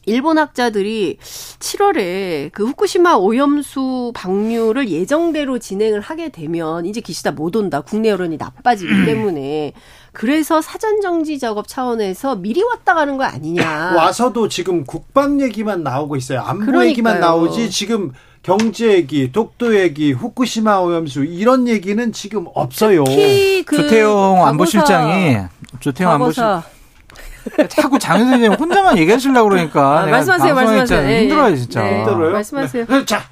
일본 0.06 0.38
학자들이 0.38 1.18
7월에 1.22 2.52
그 2.52 2.66
후쿠시마 2.66 3.16
오염수 3.16 4.12
방류를 4.16 4.90
예정대로 4.90 5.60
진행을 5.60 6.02
하게 6.02 6.30
되면 6.30 6.86
이제 6.86 7.02
기시다 7.02 7.32
못 7.32 7.56
온다. 7.56 7.82
국내 7.82 8.10
여론이 8.10 8.38
나빠지기 8.38 8.92
음. 8.92 9.06
때문에 9.06 9.74
그래서 10.12 10.62
사전 10.62 11.02
정지 11.02 11.40
작업 11.40 11.68
차원에서 11.68 12.36
미리 12.36 12.62
왔다 12.64 12.94
가는 12.94 13.18
거 13.18 13.24
아니냐. 13.24 13.94
와서도 13.98 14.48
지금 14.48 14.84
국방 14.86 15.42
얘기만 15.42 15.84
나오고 15.84 16.16
있어요. 16.16 16.42
안보 16.42 16.66
그러니까요. 16.66 16.90
얘기만 16.90 17.20
나오지 17.20 17.70
지금 17.72 18.12
경제 18.44 18.92
얘기, 18.92 19.32
독도 19.32 19.80
얘기, 19.80 20.12
후쿠시마 20.12 20.80
오염수 20.80 21.24
이런 21.24 21.68
얘기는 21.68 22.12
지금 22.12 22.46
없어요. 22.54 23.06
그 23.06 23.78
조태용 23.78 24.46
안보실장이 24.46 25.38
조태용 25.80 26.12
안보실 26.12 26.44
자꾸 27.70 28.00
장윤선 28.00 28.42
님 28.42 28.54
혼자만 28.54 28.98
얘기하시려고 28.98 29.50
그러니까. 29.50 30.02
아, 30.02 30.06
말씀하세요, 30.06 30.56
말씀하세요. 30.56 31.02
네, 31.02 31.22
힘들어요, 31.24 31.56
진짜. 31.56 31.84
네, 31.84 31.98
힘들어요? 32.00 32.32
말씀하세요. 32.32 32.86
네. 32.86 33.06
자, 33.06 33.24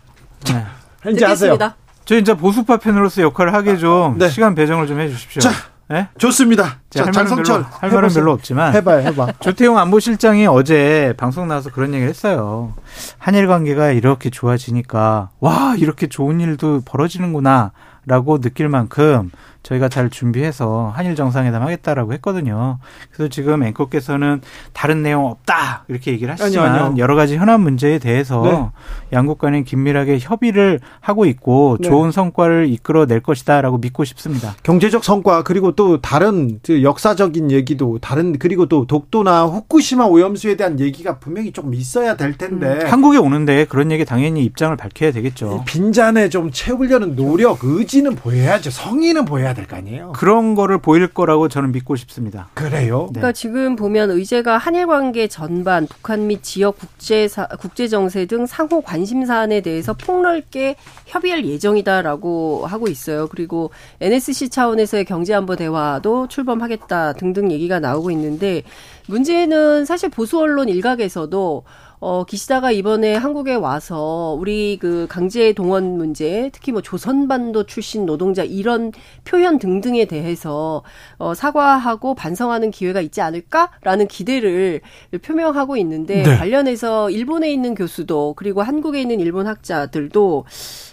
자, 0.44 0.72
네. 1.06 1.12
이제 1.12 1.26
하세요. 1.26 1.58
저 2.06 2.18
이제 2.18 2.34
보수파 2.34 2.78
팬으로서 2.78 3.22
역할을 3.22 3.54
하게 3.54 3.78
좀 3.78 4.18
네. 4.18 4.30
시간 4.30 4.56
배정을 4.56 4.88
좀 4.88 5.00
해주십시오. 5.00 5.42
자, 5.42 5.52
네? 5.92 6.08
좋습니다. 6.18 6.80
자, 6.90 7.06
할 7.06 7.12
장성철 7.12 7.64
별로, 7.64 7.66
할 7.70 7.92
말은 7.92 8.10
별로 8.10 8.32
없지만 8.32 8.74
해봐요, 8.74 9.02
해봐. 9.08 9.34
조태용 9.42 9.78
안보실장이 9.78 10.48
어제 10.48 11.14
방송 11.18 11.50
나와서 11.50 11.70
그런 11.70 11.94
얘기를 11.94 12.10
했어요. 12.10 12.74
한일 13.18 13.48
관계가 13.48 13.92
이렇게 13.92 14.30
좋아지니까 14.30 15.32
와 15.42 15.76
이렇게 15.78 16.08
좋은 16.08 16.40
일도 16.40 16.84
벌어지는구나라고 16.86 18.40
느낄 18.40 18.70
만큼 18.70 19.32
저희가 19.64 19.90
잘 19.90 20.10
준비해서 20.10 20.92
한일 20.96 21.16
정상회담 21.16 21.62
하겠다라고 21.62 22.14
했거든요. 22.14 22.80
그래서 23.12 23.30
지금 23.30 23.64
앵커께서는 23.64 24.42
다른 24.74 25.04
내용 25.04 25.26
없다 25.26 25.86
이렇게 25.88 26.12
얘기를 26.12 26.34
하시지만 26.34 26.72
아니요, 26.72 26.84
아니요. 26.86 26.98
여러 26.98 27.16
가지 27.16 27.38
현안 27.38 27.62
문제에 27.62 28.00
대해서 28.00 28.42
네. 28.42 28.70
양국 29.14 29.38
간에 29.38 29.64
긴밀하게 29.64 30.18
협의를 30.20 30.80
하고 31.00 31.26
있고 31.26 31.78
네. 31.80 31.88
좋은 31.88 32.12
성과를 32.12 32.70
이끌어낼 32.70 33.20
것이다라고 33.22 33.78
믿고 33.78 34.04
싶습니다. 34.04 34.56
경제적 34.64 35.04
성과 35.04 35.44
그리고 35.44 35.74
또 35.74 36.02
다른 36.02 36.60
그 36.66 36.82
역사적인 36.84 37.52
얘기도 37.52 38.00
다른 38.00 38.40
그리고 38.40 38.66
또 38.66 38.86
독도나 38.86 39.46
후쿠시마 39.46 40.06
오염수에 40.06 40.56
대한 40.56 40.80
얘기가 40.80 41.20
분명히 41.20 41.52
조금 41.52 41.74
있어야 41.74 42.16
될 42.16 42.38
텐데 42.38 42.68
음. 42.68 42.92
한국에 42.92 43.18
오는데 43.18 43.66
그런 43.66 43.92
얘기 43.92 44.06
당연히 44.06 44.44
입장을 44.44 44.76
밝혀야 44.76 45.12
되겠죠. 45.12 45.64
빈잔에 45.68 46.30
좀 46.30 46.50
채우려는 46.52 47.16
노력, 47.16 47.60
의지는 47.64 48.16
보여야죠. 48.16 48.72
성의는 48.72 49.26
보여야 49.26 49.51
해야 49.52 49.56
될 49.56 49.68
거 49.68 49.76
아니에요. 49.76 50.14
그런 50.14 50.56
거를 50.56 50.78
보일 50.80 51.08
거라고 51.08 51.48
저는 51.48 51.72
믿고 51.72 51.96
싶습니다. 51.96 52.50
그래요? 52.54 53.08
네. 53.08 53.20
그러니까 53.20 53.32
지금 53.34 53.76
보면 53.76 54.10
의제가 54.12 54.58
한일 54.58 54.88
관계 54.88 55.28
전반, 55.28 55.86
북한 55.88 56.28
및 56.28 56.42
지역 56.42 56.80
국제사, 56.80 57.48
국제 57.60 57.88
정세 57.88 58.26
등 58.26 58.46
상호 58.46 58.82
관심 58.82 59.26
사안에 59.26 59.62
대해서 59.62 59.94
폭넓게 59.94 60.76
협의할 61.06 61.46
예정이다라고 61.46 62.66
하고 62.66 62.88
있어요. 62.88 63.28
그리고 63.28 63.72
NSC 64.00 64.50
차원에서의 64.50 65.06
경제 65.06 65.34
안보 65.34 65.56
대화도 65.56 66.28
출범하겠다 66.28 67.14
등등 67.14 67.52
얘기가 67.52 67.80
나오고 67.80 68.12
있는데 68.12 68.64
문제는 69.08 69.86
사실 69.86 70.10
보수 70.10 70.40
언론 70.40 70.70
일각에서도 70.70 71.64
어, 72.04 72.24
기시다가 72.24 72.72
이번에 72.72 73.14
한국에 73.14 73.54
와서 73.54 74.36
우리 74.38 74.80
그 74.82 75.06
강제 75.08 75.54
동원 75.54 76.00
문제, 76.00 76.50
특히 76.52 76.72
뭐 76.72 76.82
조선반도 76.82 77.68
출신 77.68 78.08
노동자 78.08 78.44
이런 78.44 78.92
표현 79.24 79.60
등등에 79.60 80.06
대해서 80.06 80.82
어, 81.20 81.36
사과하고 81.36 82.16
반성하는 82.16 82.72
기회가 82.72 83.02
있지 83.02 83.22
않을까라는 83.22 84.08
기대를 84.08 84.82
표명하고 85.22 85.78
있는데 85.78 86.24
네. 86.24 86.38
관련해서 86.38 87.12
일본에 87.12 87.54
있는 87.54 87.76
교수도 87.76 88.34
그리고 88.36 88.64
한국에 88.64 89.00
있는 89.00 89.20
일본 89.20 89.46
학자들도 89.46 90.46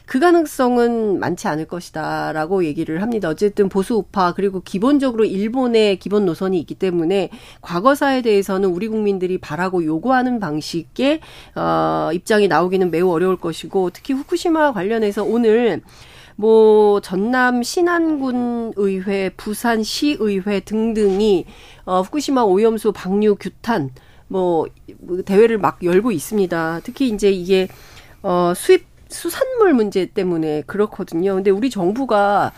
그 0.05 0.21
가능성은 0.21 1.21
많지 1.21 1.49
않을 1.49 1.67
것이다라고 1.67 2.65
얘기를 2.65 3.01
합니다. 3.01 3.29
어쨌든 3.29 3.71
보수 3.71 3.95
우파 3.95 4.35
그리고 4.35 4.61
기본적으로 4.61 5.25
일본의 5.25 5.99
기본 5.99 6.27
노선이 6.27 6.59
있기 6.61 6.75
때문에 6.75 7.31
과거사에 7.63 8.23
대해서는 8.23 8.71
우리 8.71 8.89
국민들이 8.89 9.39
바라고 9.39 9.85
요구하는 9.85 10.39
방식 10.41 10.98
의 11.01 11.21
어, 11.55 12.11
입장이 12.13 12.49
나오기는 12.49 12.91
매우 12.91 13.11
어려울 13.11 13.37
것이고 13.37 13.91
특히 13.91 14.15
후쿠시마 14.15 14.73
관련해서 14.73 15.25
오늘 15.25 15.81
뭐 16.37 17.01
전남 17.01 17.65
신안군 17.65 18.75
의회, 18.77 19.31
부산 19.37 19.83
시 19.83 20.17
의회 20.21 20.61
등등이 20.61 21.47
어 21.85 22.03
후쿠시마 22.03 22.43
오염수 22.43 22.93
방류 22.93 23.37
규탄 23.41 23.91
뭐 24.29 24.67
대회를 25.25 25.59
막 25.59 25.83
열고 25.83 26.13
있습니다. 26.13 26.81
특히 26.85 27.09
이제 27.09 27.29
이게 27.31 27.67
어 28.23 28.53
수입 28.55 28.87
수산물 29.09 29.75
문제 29.75 30.07
때문에 30.07 30.63
그렇거든요. 30.67 31.35
근데 31.35 31.51
우리 31.51 31.71
정부가 31.71 32.53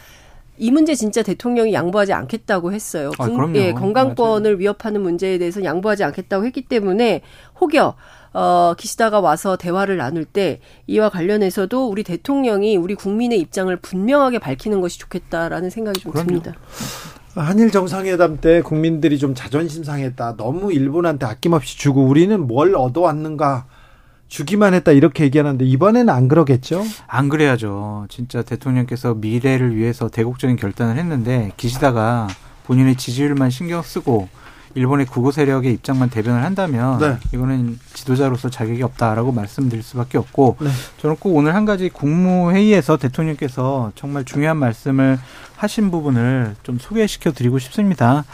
이 0.60 0.70
문제 0.70 0.94
진짜 0.94 1.22
대통령이 1.22 1.72
양보하지 1.72 2.12
않겠다고 2.12 2.72
했어요. 2.72 3.12
아, 3.18 3.26
군, 3.26 3.56
예, 3.56 3.72
건강권을 3.72 4.50
맞아요. 4.50 4.58
위협하는 4.58 5.00
문제에 5.00 5.38
대해서 5.38 5.64
양보하지 5.64 6.04
않겠다고 6.04 6.44
했기 6.44 6.62
때문에 6.62 7.22
혹여 7.60 7.94
어, 8.34 8.74
기시다가 8.76 9.20
와서 9.20 9.56
대화를 9.56 9.96
나눌 9.96 10.26
때 10.26 10.60
이와 10.86 11.08
관련해서도 11.08 11.88
우리 11.88 12.04
대통령이 12.04 12.76
우리 12.76 12.94
국민의 12.94 13.40
입장을 13.40 13.74
분명하게 13.76 14.38
밝히는 14.38 14.82
것이 14.82 14.98
좋겠다라는 14.98 15.70
생각이 15.70 15.98
좀 16.00 16.12
그럼요. 16.12 16.28
듭니다. 16.28 16.54
한일 17.34 17.70
정상회담 17.70 18.38
때 18.42 18.60
국민들이 18.60 19.18
좀 19.18 19.34
자존심 19.34 19.82
상했다. 19.82 20.36
너무 20.36 20.72
일본한테 20.72 21.24
아낌없이 21.24 21.78
주고 21.78 22.04
우리는 22.04 22.46
뭘 22.46 22.74
얻어왔는가 22.74 23.66
주기만 24.30 24.74
했다 24.74 24.92
이렇게 24.92 25.24
얘기하는데 25.24 25.64
이번에는 25.64 26.08
안 26.08 26.28
그러겠죠? 26.28 26.84
안 27.08 27.28
그래야죠. 27.28 28.06
진짜 28.08 28.42
대통령께서 28.42 29.14
미래를 29.14 29.76
위해서 29.76 30.08
대국적인 30.08 30.56
결단을 30.56 30.96
했는데 30.96 31.50
기시다가 31.56 32.28
본인의 32.64 32.94
지지율만 32.94 33.50
신경 33.50 33.82
쓰고 33.82 34.28
일본의 34.76 35.06
구구 35.06 35.32
세력의 35.32 35.72
입장만 35.74 36.10
대변을 36.10 36.44
한다면 36.44 37.00
네. 37.00 37.16
이거는 37.34 37.80
지도자로서 37.92 38.50
자격이 38.50 38.84
없다라고 38.84 39.32
말씀드릴 39.32 39.82
수밖에 39.82 40.16
없고 40.16 40.58
네. 40.60 40.70
저는 40.98 41.16
꼭 41.16 41.34
오늘 41.34 41.56
한 41.56 41.64
가지 41.64 41.88
국무회의에서 41.88 42.98
대통령께서 42.98 43.90
정말 43.96 44.24
중요한 44.24 44.58
말씀을 44.58 45.18
하신 45.56 45.90
부분을 45.90 46.54
좀 46.62 46.78
소개시켜 46.78 47.32
드리고 47.32 47.58
싶습니다. 47.58 48.24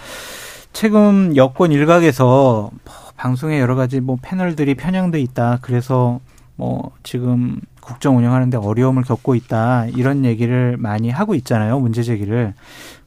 최근 0.75 1.35
여권 1.37 1.73
일각에서 1.73 2.71
방송에 3.17 3.61
여러 3.61 3.75
가지 3.75 4.01
뭐 4.01 4.19
패널들이 4.21 4.75
편향돼 4.75 5.21
있다. 5.21 5.59
그래서 5.63 6.21
뭐 6.57 6.93
지금 7.03 7.61
국정 7.81 8.17
운영하는데 8.17 8.57
어려움을 8.57 9.03
겪고 9.05 9.35
있다. 9.35 9.87
이런 9.87 10.25
얘기를 10.25 10.77
많이 10.77 11.11
하고 11.11 11.35
있잖아요. 11.35 11.79
문제 11.79 12.03
제기를. 12.03 12.55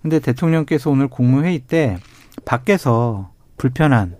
근데 0.01 0.19
대통령께서 0.19 0.89
오늘 0.89 1.07
국무회의 1.07 1.59
때 1.59 1.97
밖에서 2.45 3.31
불편한 3.57 4.15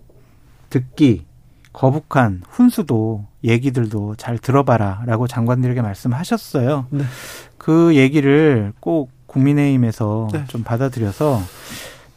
듣기 0.68 1.26
거북한 1.72 2.42
훈수도 2.48 3.26
얘기들도 3.44 4.16
잘 4.16 4.38
들어봐라라고 4.38 5.26
장관들에게 5.26 5.80
말씀하셨어요. 5.80 6.86
네. 6.90 7.04
그 7.56 7.96
얘기를 7.96 8.72
꼭 8.80 9.10
국민의힘에서 9.26 10.28
네. 10.32 10.44
좀 10.48 10.64
받아들여서 10.64 11.40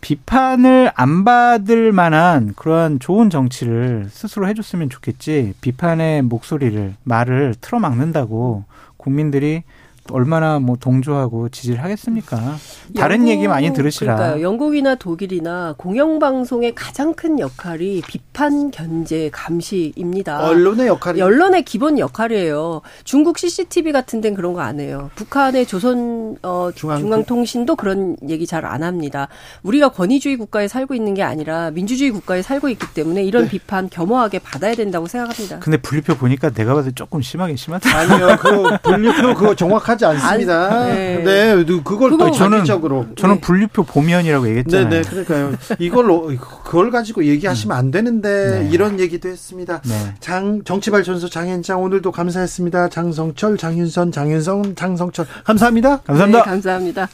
비판을 0.03 0.91
안 0.95 1.23
받을 1.23 1.93
만한 1.93 2.53
그러한 2.57 2.99
좋은 2.99 3.29
정치를 3.29 4.07
스스로 4.09 4.49
해줬으면 4.49 4.89
좋겠지. 4.89 5.53
비판의 5.61 6.23
목소리를 6.23 6.95
말을 7.05 7.55
틀어막는다고 7.61 8.65
국민들이 8.97 9.63
얼마나 10.11 10.59
뭐 10.59 10.75
동조하고 10.77 11.49
지지를 11.49 11.81
하겠습니까? 11.83 12.55
다른 12.95 13.19
영국, 13.19 13.31
얘기 13.31 13.47
많이 13.47 13.71
들으시라. 13.71 14.15
그러니까요. 14.15 14.43
영국이나 14.43 14.95
독일이나 14.95 15.75
공영방송의 15.77 16.75
가장 16.75 17.13
큰 17.13 17.39
역할이 17.39 18.01
비판, 18.07 18.69
견제, 18.71 19.29
감시입니다. 19.31 20.45
언론의 20.45 20.87
역할이. 20.87 21.21
언론의 21.21 21.63
기본 21.63 21.99
역할이에요. 21.99 22.81
중국 23.05 23.37
CCTV 23.39 23.91
같은 23.91 24.19
데는 24.19 24.35
그런 24.35 24.53
거 24.53 24.63
안 24.63 24.79
해요. 24.79 25.09
북한의 25.15 25.65
조선 25.65 26.37
어, 26.41 26.69
중앙, 26.73 27.23
통신도 27.25 27.75
그런 27.75 28.15
얘기 28.29 28.45
잘 28.47 28.63
안 28.63 28.81
합니다. 28.81 29.27
우리가 29.63 29.89
권위주의 29.89 30.37
국가에 30.37 30.69
살고 30.69 30.93
있는 30.95 31.13
게 31.13 31.21
아니라 31.21 31.69
민주주의 31.71 32.11
국가에 32.11 32.41
살고 32.41 32.69
있기 32.69 32.93
때문에 32.93 33.23
이런 33.23 33.43
네. 33.43 33.49
비판 33.49 33.89
겸허하게 33.89 34.39
받아야 34.39 34.73
된다고 34.73 35.05
생각합니다. 35.05 35.59
근데 35.59 35.77
분리표 35.77 36.15
보니까 36.15 36.49
내가 36.51 36.73
봐도 36.75 36.91
조금 36.91 37.21
심하게 37.21 37.57
심하다. 37.57 37.89
아니요. 37.97 38.37
그 38.39 38.77
분리표 38.83 39.33
그거 39.35 39.53
정확한 39.53 39.92
하지 39.93 40.05
않습니다. 40.05 40.53
아, 40.53 40.85
네. 40.85 41.21
네. 41.23 41.65
그걸 41.83 42.17
또 42.17 42.31
저는 42.31 42.65
적으로 42.65 43.05
저는 43.15 43.35
네. 43.35 43.41
분류표 43.41 43.83
보면이라고 43.83 44.47
얘기했잖아요. 44.49 44.89
네, 44.89 45.01
네, 45.01 45.09
그러니까요. 45.09 45.53
이걸로 45.79 46.31
그걸 46.63 46.91
가지고 46.91 47.25
얘기하시면 47.25 47.77
안 47.77 47.91
되는데 47.91 48.61
네. 48.61 48.69
이런 48.71 48.99
얘기도 48.99 49.29
했습니다. 49.29 49.81
네. 49.85 50.15
장 50.19 50.63
정치발전소 50.63 51.29
장현장 51.29 51.81
오늘도 51.81 52.11
감사했습니다. 52.11 52.89
장성철, 52.89 53.57
장윤선, 53.57 54.11
장윤성, 54.11 54.75
장성철 54.75 55.25
감사합니다. 55.43 56.01
감사합니다. 56.01 56.39
네, 56.39 56.49
감사합니다. 56.49 57.07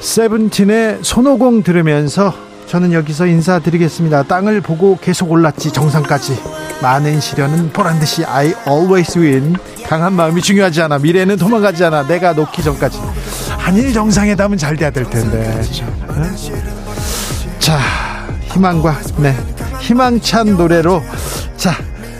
세븐틴의 0.00 0.98
손오공 1.02 1.62
들으면서 1.62 2.34
저는 2.74 2.92
여기서 2.92 3.26
인사드리겠습니다. 3.26 4.24
땅을 4.24 4.60
보고 4.60 4.98
계속 5.00 5.30
올랐지 5.30 5.70
정상까지. 5.70 6.36
많은 6.82 7.20
시련은 7.20 7.72
보란 7.72 8.00
듯이 8.00 8.24
I 8.24 8.52
always 8.66 9.16
win. 9.16 9.54
강한 9.86 10.12
마음이 10.14 10.42
중요하지 10.42 10.82
않아. 10.82 10.98
미래는 10.98 11.36
도망가지 11.36 11.84
않아. 11.84 12.08
내가 12.08 12.32
놓기 12.32 12.64
전까지. 12.64 12.98
한일 13.58 13.92
정상회담은 13.92 14.58
잘 14.58 14.74
돼야 14.74 14.90
될 14.90 15.08
텐데. 15.08 15.62
자, 17.60 17.78
희망과 18.52 18.98
네 19.18 19.36
희망찬 19.78 20.56
노래로 20.56 21.00
자 21.56 21.76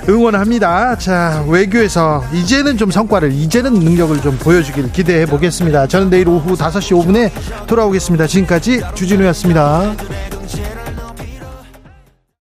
응원합니다. 0.09 0.97
자, 0.99 1.45
외교에서 1.49 2.23
이제는 2.33 2.77
좀 2.77 2.91
성과를, 2.91 3.33
이제는 3.33 3.73
능력을 3.75 4.21
좀 4.21 4.37
보여주길 4.39 4.93
기대해 4.93 5.27
보겠습니다. 5.27 5.87
저는 5.87 6.11
내일 6.11 6.29
오후 6.29 6.55
5시 6.55 6.93
5분에 6.93 7.67
돌아오겠습니다. 7.67 8.27
지금까지 8.27 8.83
주진우였습니다. 8.95 9.95